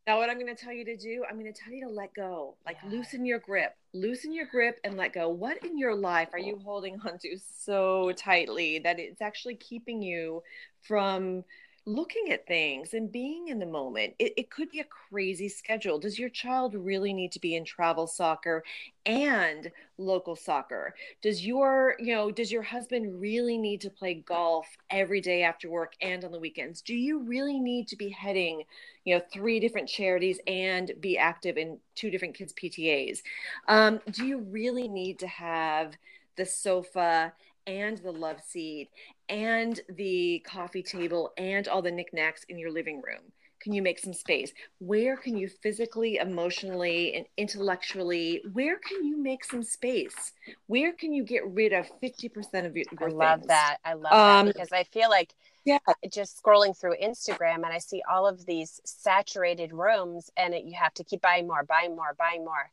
Now, 0.09 0.17
what 0.17 0.31
I'm 0.31 0.41
going 0.41 0.57
to 0.57 0.61
tell 0.61 0.73
you 0.73 0.87
to 0.87 0.97
do, 0.97 1.23
I'm 1.29 1.39
going 1.39 1.53
to 1.53 1.61
tell 1.61 1.71
you 1.71 1.87
to 1.87 1.93
let 1.93 2.15
go, 2.15 2.57
like 2.65 2.79
Yeah. 2.83 2.89
loosen 2.89 3.27
your 3.27 3.39
grip, 3.39 3.77
loosen 3.93 4.33
your 4.33 4.47
grip 4.47 4.81
and 4.83 4.97
let 4.97 5.13
go. 5.13 5.29
What 5.29 5.63
in 5.63 5.77
your 5.77 5.95
life 5.95 6.31
are 6.33 6.39
you 6.39 6.59
holding 6.65 6.99
onto 7.05 7.37
so 7.37 8.13
tightly 8.13 8.79
that 8.79 8.99
it's 8.99 9.21
actually 9.21 9.57
keeping 9.57 10.01
you 10.01 10.43
from 10.81 11.45
looking 11.89 12.31
at 12.31 12.47
things 12.47 12.95
and 12.95 13.11
being 13.11 13.49
in 13.49 13.59
the 13.59 13.67
moment? 13.67 14.15
It, 14.19 14.35
it 14.37 14.51
could 14.51 14.71
be 14.71 14.81
a 14.81 14.85
crazy 14.85 15.49
schedule. 15.49 15.99
Does 15.99 16.19
your 16.19 16.29
child 16.29 16.75
really 16.75 17.13
need 17.13 17.33
to 17.33 17.41
be 17.41 17.57
in 17.57 17.65
travel 17.65 18.07
soccer 18.07 18.63
and 19.07 19.71
local 19.97 20.37
soccer? 20.37 20.95
Does 21.23 21.45
your, 21.47 21.97
you 21.99 22.15
know, 22.15 22.31
does 22.31 22.53
your 22.53 22.63
husband 22.63 23.21
really 23.21 23.57
need 23.57 23.81
to 23.81 23.91
play 23.91 24.15
golf 24.15 24.67
every 24.91 25.21
day 25.21 25.43
after 25.43 25.71
work 25.71 25.95
and 26.03 26.25
on 26.25 26.33
the 26.33 26.39
weekends? 26.39 26.83
Do 26.83 26.95
you 26.95 27.21
really 27.21 27.59
need 27.59 27.89
to 27.89 27.97
be 27.97 28.11
heading 28.11 28.65
you 29.05 29.15
know 29.15 29.23
three 29.33 29.59
different 29.59 29.89
charities 29.89 30.39
and 30.47 30.93
be 31.01 31.17
active 31.17 31.57
in 31.57 31.79
two 31.95 32.11
different 32.11 32.35
kids 32.35 32.53
ptas 32.53 33.23
um, 33.67 34.01
do 34.11 34.27
you 34.27 34.41
really 34.41 34.87
need 34.87 35.19
to 35.19 35.27
have 35.27 35.97
the 36.37 36.45
sofa 36.45 37.33
and 37.69 37.99
the 37.99 38.13
love 38.13 38.41
seat 38.43 38.91
and 39.29 39.81
the 39.91 40.43
coffee 40.47 40.83
table 40.83 41.33
and 41.39 41.69
all 41.69 41.83
the 41.83 41.93
knickknacks 41.93 42.45
in 42.49 42.59
your 42.59 42.73
living 42.73 43.03
room 43.07 43.33
can 43.63 43.73
you 43.75 43.83
make 43.83 44.01
some 44.01 44.15
space 44.15 44.53
where 44.81 45.17
can 45.17 45.37
you 45.37 45.49
physically 45.63 46.17
emotionally 46.17 47.15
and 47.15 47.27
intellectually 47.39 48.43
where 48.53 48.79
can 48.81 49.05
you 49.05 49.23
make 49.23 49.45
some 49.45 49.63
space 49.63 50.33
where 50.69 50.93
can 50.95 51.13
you 51.13 51.25
get 51.25 51.47
rid 51.47 51.73
of 51.75 51.87
50% 52.01 52.67
of 52.67 52.77
your, 52.77 52.87
I 53.01 53.07
love 53.07 53.41
things? 53.41 53.49
that. 53.49 53.79
I 53.85 53.95
love 53.95 54.21
Um, 54.21 54.25
that 54.25 54.47
because 54.47 54.73
I 54.73 54.85
feel 54.85 55.09
like 55.11 55.35
yeah 55.65 55.79
just 56.13 56.43
scrolling 56.43 56.77
through 56.79 56.97
Instagram 57.03 57.57
and 57.57 57.67
I 57.67 57.79
see 57.79 58.03
all 58.11 58.27
of 58.27 58.47
these 58.47 58.81
saturated 58.85 59.73
rooms 59.73 60.31
and 60.37 60.55
it, 60.55 60.65
you 60.65 60.77
have 60.79 60.95
to 60.95 61.05
keep 61.05 61.23
buying 61.23 61.47
more, 61.47 61.65
buying 61.65 61.97
more, 61.97 62.15
buying 62.19 62.45
more. 62.45 62.71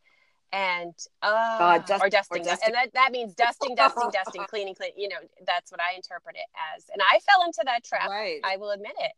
And 0.52 0.94
uh, 1.22 1.58
God, 1.60 1.86
dust- 1.86 2.02
or 2.04 2.06
or 2.06 2.10
dusting, 2.10 2.44
dusting. 2.44 2.68
and 2.68 2.76
that, 2.76 2.94
that 2.94 3.12
means 3.12 3.34
dusting, 3.34 3.76
dusting, 3.76 4.10
dusting, 4.12 4.44
cleaning, 4.46 4.76
clean. 4.76 4.92
You 4.96 5.10
know, 5.10 5.18
that's 5.46 5.72
what 5.72 5.82
I 5.82 5.96
interpret 5.96 6.36
it 6.36 6.46
as. 6.76 6.86
And 6.94 7.02
I 7.02 7.20
fell 7.20 7.44
into 7.46 7.62
that 7.66 7.84
trap. 7.84 8.10
right 8.10 8.40
I 8.44 8.58
will 8.58 8.72
admit 8.72 8.94
it. 9.00 9.12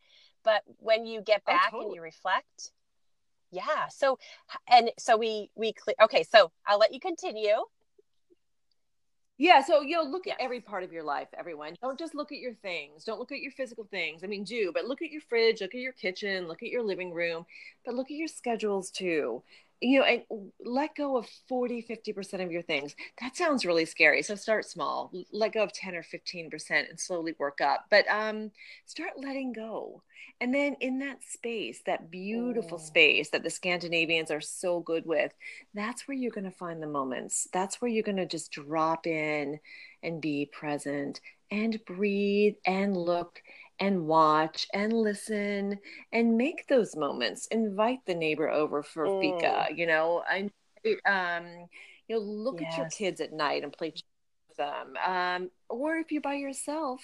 But 0.44 0.64
when 0.80 1.06
you 1.06 1.22
get 1.22 1.42
Oh, 1.48 1.52
back 1.52 1.74
and 1.74 1.94
you 1.94 2.02
reflect, 2.02 2.72
yeah. 3.52 3.88
So 3.90 4.18
and 4.68 4.92
so 4.98 5.18
we 5.18 5.50
we 5.56 5.74
cle 5.74 5.94
okay. 6.02 6.24
So 6.24 6.52
I'll 6.66 6.80
let 6.80 6.94
you 6.94 7.00
continue. 7.00 7.56
Yeah, 9.40 9.62
so 9.62 9.82
you 9.82 9.96
know, 9.96 10.04
look 10.04 10.26
Yes. 10.26 10.36
at 10.40 10.44
every 10.44 10.60
part 10.62 10.84
of 10.84 10.92
your 10.92 11.04
life, 11.04 11.28
everyone. 11.38 11.76
Don't 11.82 12.00
just 12.00 12.16
look 12.16 12.32
at 12.32 12.40
your 12.40 12.56
things. 12.56 13.04
Don't 13.04 13.20
look 13.20 13.32
at 13.32 13.40
your 13.40 13.52
physical 13.52 13.84
things. 13.86 14.24
I 14.24 14.28
mean, 14.28 14.44
do, 14.44 14.72
but 14.74 14.86
look 14.86 15.04
at 15.04 15.12
your 15.12 15.22
fridge, 15.22 15.62
look 15.62 15.76
at 15.76 15.82
your 15.82 15.94
kitchen, 15.94 16.48
look 16.48 16.64
at 16.64 16.70
your 16.70 16.82
living 16.84 17.14
room, 17.14 17.46
but 17.86 17.94
look 17.94 18.08
at 18.10 18.18
your 18.18 18.28
schedules 18.28 18.90
too. 18.90 19.44
You 19.82 20.00
know, 20.00 20.06
and 20.06 20.24
let 20.66 20.96
go 20.96 21.18
of 21.18 21.28
40, 21.48 21.86
50% 21.90 22.44
of 22.44 22.52
your 22.52 22.62
things. 22.62 22.96
That 23.22 23.36
sounds 23.36 23.66
really 23.66 23.86
scary. 23.86 24.22
So 24.24 24.36
start 24.36 24.66
small, 24.66 25.12
let 25.32 25.54
go 25.54 25.64
of 25.64 25.74
10 25.74 25.96
or 25.96 26.04
15% 26.04 26.90
and 26.90 27.00
slowly 27.00 27.36
work 27.38 27.62
up. 27.62 27.86
But 27.90 28.06
um, 28.10 28.52
start 28.86 29.12
letting 29.18 29.54
go. 29.54 30.02
And 30.40 30.54
then 30.54 30.76
in 30.82 31.00
that 31.00 31.24
space, 31.24 31.82
that 31.86 32.12
beautiful 32.12 32.80
oh. 32.80 32.86
space 32.86 33.30
that 33.32 33.44
the 33.44 33.50
Scandinavians 33.50 34.32
are 34.32 34.42
so 34.42 34.80
good 34.80 35.06
with, 35.06 35.34
that's 35.74 36.08
where 36.08 36.18
you're 36.18 36.32
going 36.32 36.44
to 36.44 36.52
find 36.52 36.82
the 36.82 36.88
moments. 36.88 37.48
That's 37.54 37.82
where 37.82 37.90
you're 37.90 38.04
going 38.04 38.18
to 38.18 38.26
just 38.26 38.52
drop 38.52 39.08
in 39.08 39.60
and 40.04 40.22
be 40.22 40.50
present 40.52 41.22
and 41.50 41.80
breathe 41.86 42.56
and 42.66 42.96
look 42.96 43.42
and 43.80 44.08
watch 44.08 44.68
and 44.74 44.94
listen 44.94 45.78
and 46.12 46.38
make 46.38 46.68
those 46.68 46.96
moments 46.96 47.48
invite 47.48 48.00
the 48.06 48.16
neighbor 48.16 48.50
over 48.50 48.82
for 48.84 49.06
mm. 49.06 49.22
fika 49.22 49.68
you 49.76 49.86
know 49.86 50.24
i 50.28 50.50
um 51.06 51.68
you 52.08 52.16
know 52.16 52.22
look 52.22 52.60
yes. 52.62 52.74
at 52.74 52.78
your 52.78 52.90
kids 52.90 53.22
at 53.22 53.34
night 53.34 53.64
and 53.64 53.74
play 53.74 53.94
with 54.48 54.58
them 54.58 54.94
um 55.06 55.50
or 55.70 55.98
if 55.98 56.12
you're 56.12 56.22
by 56.22 56.36
yourself 56.36 57.02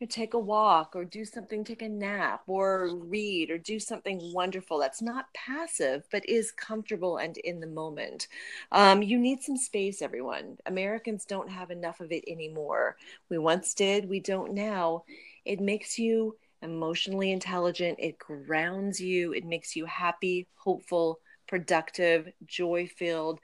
you 0.00 0.06
take 0.06 0.32
a 0.32 0.38
walk 0.38 0.96
or 0.96 1.04
do 1.04 1.26
something 1.26 1.62
take 1.62 1.82
a 1.82 1.88
nap 1.88 2.42
or 2.46 2.88
read 2.96 3.50
or 3.50 3.58
do 3.58 3.78
something 3.78 4.18
wonderful 4.32 4.78
that's 4.78 5.02
not 5.02 5.26
passive 5.34 6.04
but 6.10 6.26
is 6.28 6.50
comfortable 6.50 7.18
and 7.18 7.36
in 7.38 7.60
the 7.60 7.66
moment 7.66 8.26
um, 8.72 9.02
you 9.02 9.18
need 9.18 9.42
some 9.42 9.56
space 9.56 10.00
everyone 10.00 10.56
americans 10.66 11.26
don't 11.26 11.50
have 11.50 11.70
enough 11.70 12.00
of 12.00 12.10
it 12.10 12.24
anymore 12.26 12.96
we 13.28 13.36
once 13.36 13.74
did 13.74 14.08
we 14.08 14.18
don't 14.18 14.54
now 14.54 15.04
it 15.44 15.60
makes 15.60 15.98
you 15.98 16.36
emotionally 16.62 17.32
intelligent, 17.32 17.98
it 18.00 18.18
grounds 18.18 19.00
you, 19.00 19.32
it 19.32 19.44
makes 19.44 19.74
you 19.76 19.86
happy, 19.86 20.46
hopeful, 20.54 21.18
productive, 21.46 22.28
joy 22.46 22.88
filled, 22.96 23.40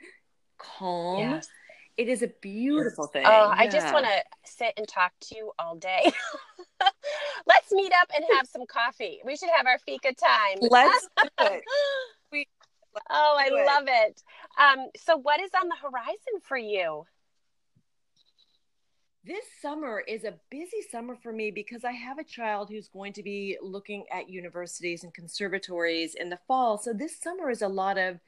calm. 0.58 1.20
Yes. 1.20 1.48
It 1.96 2.08
is 2.10 2.22
a 2.22 2.28
beautiful 2.42 3.06
thing. 3.06 3.24
Oh, 3.24 3.30
yeah. 3.30 3.54
I 3.56 3.68
just 3.68 3.92
want 3.92 4.04
to 4.04 4.22
sit 4.44 4.74
and 4.76 4.86
talk 4.86 5.12
to 5.22 5.36
you 5.36 5.52
all 5.58 5.76
day. 5.76 6.12
Let's 7.46 7.72
meet 7.72 7.92
up 8.02 8.10
and 8.14 8.22
have 8.36 8.46
some 8.46 8.66
coffee. 8.66 9.20
We 9.24 9.34
should 9.36 9.48
have 9.56 9.66
our 9.66 9.78
fika 9.78 10.12
time. 10.14 10.58
Let's 10.60 11.08
do 11.22 11.28
it. 11.40 11.62
We, 12.32 12.44
oh, 13.08 13.36
I 13.38 13.50
love 13.50 13.84
it. 13.86 14.20
Um, 14.60 14.88
so, 14.96 15.16
what 15.16 15.40
is 15.40 15.50
on 15.58 15.68
the 15.68 15.76
horizon 15.76 16.40
for 16.42 16.56
you? 16.56 17.04
This 19.26 19.44
summer 19.60 20.04
is 20.06 20.22
a 20.22 20.34
busy 20.50 20.82
summer 20.88 21.16
for 21.20 21.32
me 21.32 21.50
because 21.50 21.84
I 21.84 21.90
have 21.90 22.18
a 22.18 22.24
child 22.24 22.70
who's 22.70 22.88
going 22.88 23.12
to 23.14 23.24
be 23.24 23.58
looking 23.60 24.04
at 24.12 24.30
universities 24.30 25.02
and 25.02 25.12
conservatories 25.12 26.14
in 26.14 26.30
the 26.30 26.38
fall. 26.46 26.78
So 26.78 26.92
this 26.92 27.20
summer 27.20 27.50
is 27.50 27.62
a 27.62 27.68
lot 27.68 27.98
of 27.98 28.20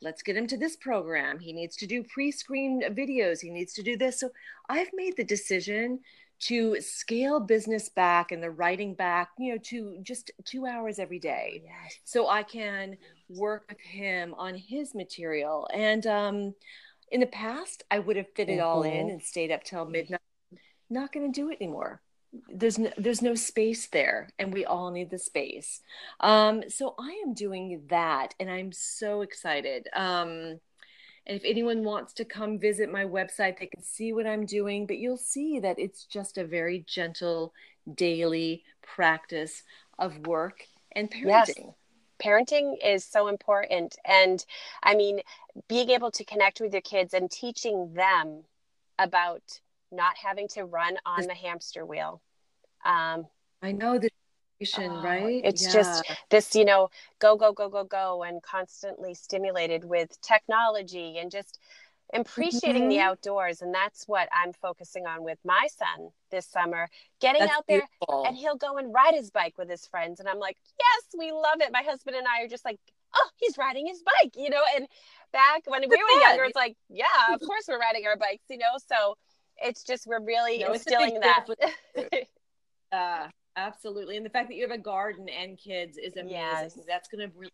let's 0.00 0.22
get 0.22 0.36
him 0.36 0.46
to 0.46 0.56
this 0.56 0.76
program. 0.76 1.38
He 1.38 1.52
needs 1.52 1.76
to 1.76 1.86
do 1.86 2.02
pre 2.02 2.32
screen 2.32 2.82
videos. 2.90 3.40
He 3.40 3.50
needs 3.50 3.74
to 3.74 3.82
do 3.82 3.98
this. 3.98 4.18
So 4.18 4.30
I've 4.68 4.90
made 4.94 5.16
the 5.16 5.24
decision 5.24 6.00
to 6.38 6.80
scale 6.80 7.38
business 7.40 7.88
back 7.90 8.32
and 8.32 8.42
the 8.42 8.50
writing 8.50 8.94
back, 8.94 9.30
you 9.38 9.52
know, 9.52 9.58
to 9.64 9.98
just 10.02 10.30
two 10.44 10.66
hours 10.66 10.98
every 10.98 11.18
day. 11.18 11.62
Yes. 11.64 11.98
So 12.04 12.28
I 12.28 12.42
can 12.42 12.96
work 13.28 13.66
with 13.68 13.80
him 13.80 14.34
on 14.38 14.54
his 14.54 14.94
material. 14.94 15.68
And 15.74 16.06
um, 16.06 16.54
in 17.10 17.20
the 17.20 17.26
past, 17.26 17.84
I 17.90 17.98
would 17.98 18.16
have 18.16 18.32
fit 18.34 18.48
it 18.48 18.60
all 18.60 18.82
in 18.82 18.92
mm-hmm. 18.92 19.08
and 19.10 19.22
stayed 19.22 19.50
up 19.50 19.64
till 19.64 19.84
midnight 19.84 20.20
not 20.90 21.12
going 21.12 21.30
to 21.30 21.40
do 21.40 21.50
it 21.50 21.58
anymore. 21.60 22.00
There's 22.52 22.78
no, 22.78 22.90
there's 22.98 23.22
no 23.22 23.34
space 23.34 23.86
there 23.86 24.28
and 24.38 24.52
we 24.52 24.64
all 24.64 24.90
need 24.90 25.10
the 25.10 25.18
space. 25.18 25.80
Um, 26.20 26.64
so 26.68 26.94
i 26.98 27.22
am 27.24 27.34
doing 27.34 27.82
that 27.88 28.34
and 28.38 28.50
i'm 28.50 28.72
so 28.72 29.22
excited. 29.22 29.88
Um, 29.94 30.60
and 31.26 31.36
if 31.36 31.42
anyone 31.44 31.82
wants 31.82 32.12
to 32.14 32.24
come 32.24 32.58
visit 32.58 32.90
my 32.90 33.04
website 33.04 33.58
they 33.58 33.66
can 33.66 33.82
see 33.82 34.12
what 34.12 34.26
i'm 34.26 34.46
doing 34.46 34.86
but 34.86 34.98
you'll 34.98 35.16
see 35.16 35.58
that 35.58 35.76
it's 35.78 36.04
just 36.04 36.38
a 36.38 36.44
very 36.44 36.84
gentle 36.86 37.52
daily 37.94 38.62
practice 38.80 39.64
of 39.98 40.26
work 40.26 40.64
and 40.92 41.10
parenting. 41.10 41.24
Yes 41.26 41.54
parenting 42.22 42.76
is 42.84 43.04
so 43.04 43.28
important 43.28 43.96
and 44.04 44.44
i 44.82 44.94
mean 44.94 45.20
being 45.68 45.90
able 45.90 46.10
to 46.10 46.24
connect 46.24 46.60
with 46.60 46.72
your 46.72 46.82
kids 46.82 47.12
and 47.14 47.30
teaching 47.30 47.92
them 47.94 48.42
about 48.98 49.60
not 49.92 50.16
having 50.16 50.48
to 50.48 50.64
run 50.64 50.96
on 51.04 51.26
the 51.26 51.34
hamster 51.34 51.84
wheel. 51.84 52.20
Um, 52.84 53.26
I 53.62 53.72
know 53.72 53.98
the 53.98 54.10
oh, 54.78 55.02
right? 55.02 55.40
It's 55.44 55.64
yeah. 55.64 55.72
just 55.72 56.04
this, 56.30 56.54
you 56.54 56.64
know, 56.64 56.88
go, 57.18 57.36
go, 57.36 57.52
go, 57.52 57.68
go, 57.68 57.84
go, 57.84 58.22
and 58.22 58.42
constantly 58.42 59.14
stimulated 59.14 59.84
with 59.84 60.20
technology 60.20 61.18
and 61.18 61.30
just 61.30 61.58
appreciating 62.14 62.82
mm-hmm. 62.82 62.90
the 62.90 63.00
outdoors. 63.00 63.62
And 63.62 63.74
that's 63.74 64.06
what 64.06 64.28
I'm 64.32 64.52
focusing 64.52 65.06
on 65.06 65.24
with 65.24 65.38
my 65.44 65.66
son 65.76 66.10
this 66.30 66.46
summer, 66.46 66.88
getting 67.20 67.40
that's 67.40 67.52
out 67.52 67.64
there 67.68 67.82
beautiful. 68.00 68.24
and 68.26 68.36
he'll 68.36 68.56
go 68.56 68.78
and 68.78 68.92
ride 68.94 69.14
his 69.14 69.30
bike 69.30 69.54
with 69.58 69.68
his 69.68 69.86
friends. 69.86 70.20
And 70.20 70.28
I'm 70.28 70.38
like, 70.38 70.56
yes, 70.78 71.04
we 71.18 71.32
love 71.32 71.60
it. 71.60 71.72
My 71.72 71.82
husband 71.82 72.16
and 72.16 72.26
I 72.26 72.44
are 72.44 72.48
just 72.48 72.64
like, 72.64 72.78
oh, 73.14 73.28
he's 73.36 73.58
riding 73.58 73.86
his 73.86 74.02
bike, 74.02 74.34
you 74.36 74.50
know, 74.50 74.62
and 74.76 74.86
back 75.32 75.62
when 75.66 75.82
we 75.82 75.88
were 75.88 76.20
younger, 76.20 76.44
it's 76.44 76.56
like, 76.56 76.76
yeah, 76.88 77.04
of 77.32 77.40
course 77.40 77.64
we're 77.68 77.80
riding 77.80 78.06
our 78.06 78.16
bikes, 78.16 78.44
you 78.48 78.58
know, 78.58 78.76
so 78.86 79.16
it's 79.58 79.82
just 79.82 80.06
we're 80.06 80.20
really 80.20 80.58
no, 80.58 80.72
instilling 80.72 81.20
that. 81.20 81.46
uh, 82.92 83.28
absolutely, 83.56 84.16
and 84.16 84.26
the 84.26 84.30
fact 84.30 84.48
that 84.48 84.54
you 84.54 84.62
have 84.62 84.76
a 84.76 84.82
garden 84.82 85.28
and 85.28 85.58
kids 85.58 85.96
is 85.96 86.16
amazing. 86.16 86.30
Yes. 86.30 86.78
That's 86.86 87.08
going 87.08 87.28
to 87.28 87.36
really. 87.36 87.52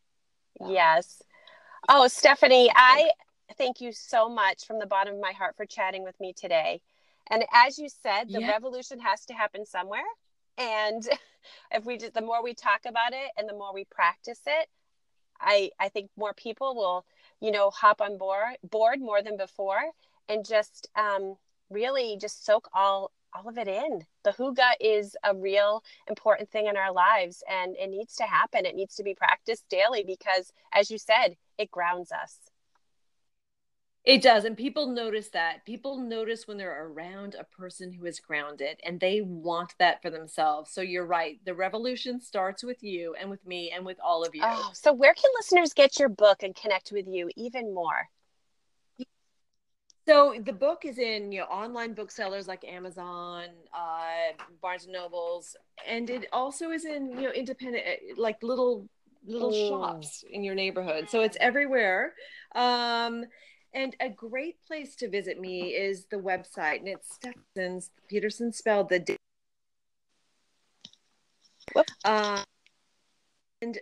Yes. 0.75 1.23
Oh, 1.89 2.07
Stephanie, 2.07 2.71
I 2.75 3.11
thank 3.59 3.81
you 3.81 3.93
so 3.93 4.29
much 4.29 4.67
from 4.67 4.79
the 4.79 4.87
bottom 4.87 5.15
of 5.15 5.21
my 5.21 5.33
heart 5.33 5.57
for 5.57 5.67
chatting 5.67 6.05
with 6.05 6.19
me 6.21 6.33
today. 6.33 6.81
And 7.31 7.45
as 7.53 7.79
you 7.79 7.89
said, 7.89 8.29
the 8.29 8.41
yeah. 8.41 8.51
revolution 8.51 9.01
has 9.01 9.25
to 9.27 9.35
happen 9.35 9.65
somewhere. 9.67 10.05
And 10.59 11.09
if 11.73 11.85
we 11.85 11.97
just, 11.97 12.15
the 12.15 12.21
more 12.21 12.43
we 12.43 12.55
talk 12.55 12.83
about 12.87 13.13
it 13.13 13.31
and 13.37 13.49
the 13.49 13.55
more 13.55 13.73
we 13.75 13.85
practice 13.85 14.41
it, 14.47 14.69
I, 15.41 15.71
I 15.81 15.89
think 15.89 16.11
more 16.17 16.35
people 16.35 16.77
will, 16.77 17.05
you 17.41 17.51
know, 17.51 17.71
hop 17.71 18.01
on 18.01 18.17
board, 18.17 18.57
board 18.63 19.01
more 19.01 19.23
than 19.23 19.37
before 19.37 19.81
and 20.29 20.45
just 20.47 20.89
um, 20.95 21.37
really 21.73 22.17
just 22.21 22.45
soak 22.45 22.69
all 22.73 23.13
all 23.35 23.49
of 23.49 23.59
it 23.59 23.69
in. 23.69 24.05
The 24.25 24.31
hygge 24.33 24.73
is 24.81 25.17
a 25.25 25.35
real 25.35 25.83
important 26.07 26.51
thing 26.51 26.67
in 26.67 26.77
our 26.77 26.93
lives 26.93 27.43
and 27.49 27.75
it 27.77 27.89
needs 27.89 28.15
to 28.17 28.25
happen. 28.25 28.67
It 28.67 28.77
needs 28.77 28.95
to 28.97 29.03
be 29.03 29.15
practiced 29.15 29.69
daily 29.69 30.05
because 30.07 30.53
as 30.73 30.91
you 30.91 30.99
said, 30.99 31.37
it 31.59 31.71
grounds 31.71 32.13
us. 32.13 32.37
It 34.05 34.21
does. 34.21 34.45
And 34.45 34.57
people 34.57 34.89
notice 34.89 35.29
that. 35.29 35.65
People 35.65 35.97
notice 35.99 36.49
when 36.49 36.57
they're 36.57 36.87
around 36.87 37.37
a 37.37 37.45
person 37.45 37.93
who 37.93 38.05
is 38.05 38.19
grounded 38.19 38.81
and 38.85 38.99
they 38.99 39.21
want 39.21 39.75
that 39.79 40.03
for 40.03 40.11
themselves. 40.11 40.73
So 40.73 40.81
you're 40.81 41.07
right. 41.07 41.39
The 41.47 41.55
revolution 41.55 42.21
starts 42.21 42.65
with 42.65 42.83
you 42.83 43.15
and 43.21 43.31
with 43.31 43.47
me 43.47 43.71
and 43.71 43.87
with 43.87 43.99
all 44.05 44.25
of 44.25 44.35
you. 44.35 44.43
Oh, 44.45 44.71
so 44.75 44.93
where 44.93 45.15
can 45.15 45.31
listeners 45.37 45.73
get 45.73 46.01
your 46.01 46.09
book 46.09 46.43
and 46.43 46.55
connect 46.55 46.91
with 46.91 47.07
you 47.07 47.31
even 47.37 47.73
more? 47.73 48.09
So 50.07 50.35
the 50.45 50.53
book 50.53 50.85
is 50.85 50.99
in 50.99 51.31
you 51.31 51.41
know 51.41 51.47
online 51.47 51.95
booksellers 51.95 52.49
like 52.49 52.65
Amazon, 52.65 53.45
uh, 53.73 54.33
Barnes 54.61 54.85
and 54.85 54.93
Nobles, 54.93 55.57
and 55.87 56.11
it 56.11 56.27
also 56.33 56.71
is 56.71 56.85
in 56.85 57.11
you 57.11 57.23
know 57.23 57.31
independent 57.31 57.85
eh, 57.87 57.97
like 58.17 58.43
little 58.43 58.89
little 59.25 59.55
Ooh. 59.55 59.69
shops 59.69 60.25
in 60.29 60.43
your 60.43 60.57
neighborhood. 60.57 61.09
So 61.09 61.21
it's 61.21 61.37
everywhere. 61.41 62.15
Um, 62.55 63.25
and 63.75 63.97
a 64.01 64.11
great 64.11 64.57
place 64.67 64.97
to 64.97 65.09
visit 65.09 65.41
me 65.41 65.69
is 65.69 66.07
the 66.11 66.17
website, 66.17 66.81
and 66.81 66.89
it's 66.89 67.19
Steffenson's 67.19 67.91
Pedersen 68.11 68.53
spelled 68.53 68.89
the. 68.89 69.17
Uh, 72.05 72.43
and 73.63 73.79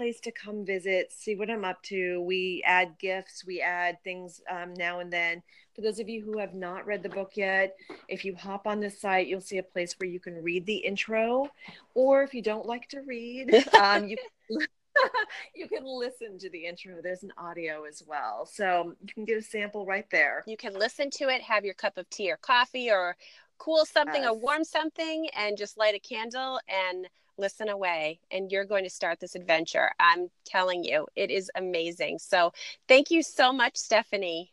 place 0.00 0.18
to 0.18 0.32
come 0.32 0.64
visit, 0.64 1.12
see 1.12 1.34
what 1.36 1.50
I'm 1.50 1.62
up 1.62 1.82
to. 1.82 2.22
We 2.22 2.62
add 2.64 2.96
gifts, 2.98 3.44
we 3.44 3.60
add 3.60 4.02
things 4.02 4.40
um, 4.50 4.72
now 4.72 5.00
and 5.00 5.12
then. 5.12 5.42
For 5.74 5.82
those 5.82 5.98
of 5.98 6.08
you 6.08 6.22
who 6.22 6.38
have 6.38 6.54
not 6.54 6.86
read 6.86 7.02
the 7.02 7.10
book 7.10 7.32
yet, 7.34 7.76
if 8.08 8.24
you 8.24 8.34
hop 8.34 8.66
on 8.66 8.80
this 8.80 8.98
site, 8.98 9.26
you'll 9.26 9.42
see 9.42 9.58
a 9.58 9.62
place 9.62 9.94
where 9.98 10.08
you 10.08 10.18
can 10.18 10.42
read 10.42 10.64
the 10.64 10.76
intro. 10.76 11.50
Or 11.92 12.22
if 12.22 12.32
you 12.32 12.40
don't 12.40 12.64
like 12.64 12.88
to 12.88 13.02
read, 13.02 13.52
um, 13.78 14.08
you 14.08 14.16
you 15.54 15.68
can 15.68 15.84
listen 15.84 16.38
to 16.38 16.48
the 16.48 16.64
intro. 16.64 17.02
There's 17.02 17.22
an 17.22 17.34
audio 17.36 17.84
as 17.84 18.02
well. 18.06 18.46
So 18.46 18.94
you 19.02 19.12
can 19.12 19.26
get 19.26 19.36
a 19.36 19.42
sample 19.42 19.84
right 19.84 20.06
there. 20.10 20.44
You 20.46 20.56
can 20.56 20.72
listen 20.72 21.10
to 21.10 21.28
it, 21.28 21.42
have 21.42 21.66
your 21.66 21.74
cup 21.74 21.98
of 21.98 22.08
tea 22.08 22.30
or 22.30 22.38
coffee 22.38 22.90
or 22.90 23.18
cool 23.58 23.84
something 23.84 24.22
yes. 24.22 24.32
or 24.32 24.38
warm 24.38 24.64
something 24.64 25.28
and 25.36 25.58
just 25.58 25.76
light 25.76 25.94
a 25.94 25.98
candle 25.98 26.58
and 26.68 27.06
listen 27.38 27.68
away 27.68 28.20
and 28.30 28.50
you're 28.50 28.64
going 28.64 28.84
to 28.84 28.90
start 28.90 29.20
this 29.20 29.34
adventure. 29.34 29.90
I'm 29.98 30.30
telling 30.44 30.84
you, 30.84 31.06
it 31.16 31.30
is 31.30 31.50
amazing. 31.54 32.18
So 32.18 32.52
thank 32.88 33.10
you 33.10 33.22
so 33.22 33.52
much, 33.52 33.76
Stephanie. 33.76 34.52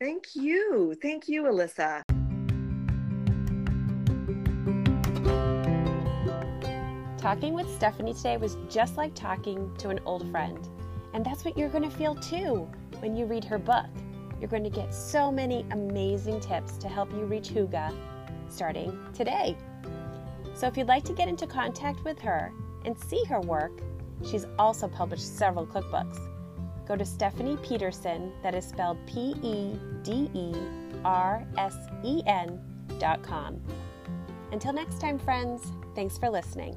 Thank 0.00 0.34
you. 0.34 0.96
Thank 1.00 1.28
you, 1.28 1.44
Alyssa. 1.44 2.02
Talking 7.18 7.54
with 7.54 7.72
Stephanie 7.76 8.14
today 8.14 8.36
was 8.36 8.56
just 8.68 8.96
like 8.96 9.14
talking 9.14 9.72
to 9.78 9.90
an 9.90 10.00
old 10.04 10.28
friend. 10.32 10.68
And 11.14 11.24
that's 11.24 11.44
what 11.44 11.56
you're 11.56 11.68
going 11.68 11.88
to 11.88 11.96
feel 11.96 12.16
too 12.16 12.68
when 12.98 13.14
you 13.16 13.26
read 13.26 13.44
her 13.44 13.58
book. 13.58 13.86
You're 14.40 14.50
going 14.50 14.64
to 14.64 14.70
get 14.70 14.92
so 14.92 15.30
many 15.30 15.64
amazing 15.70 16.40
tips 16.40 16.76
to 16.78 16.88
help 16.88 17.12
you 17.12 17.24
reach 17.24 17.50
Hygge 17.50 17.94
starting 18.48 18.98
today. 19.14 19.56
So 20.62 20.68
if 20.68 20.76
you'd 20.76 20.86
like 20.86 21.02
to 21.06 21.12
get 21.12 21.26
into 21.26 21.44
contact 21.44 22.04
with 22.04 22.20
her 22.20 22.52
and 22.84 22.96
see 22.96 23.24
her 23.24 23.40
work, 23.40 23.72
she's 24.24 24.46
also 24.60 24.86
published 24.86 25.36
several 25.36 25.66
cookbooks. 25.66 26.20
Go 26.86 26.94
to 26.94 27.04
Stephanie 27.04 27.56
Pedersen, 27.64 28.30
that 28.44 28.54
is 28.54 28.64
spelled 28.64 28.96
P 29.04 29.34
E 29.42 29.76
D 30.04 30.30
E 30.32 30.54
R 31.04 31.44
S 31.58 31.74
E 32.04 32.22
N 32.28 32.60
dot 33.00 33.24
com. 33.24 33.60
Until 34.52 34.72
next 34.72 35.00
time, 35.00 35.18
friends, 35.18 35.72
thanks 35.96 36.16
for 36.16 36.30
listening. 36.30 36.76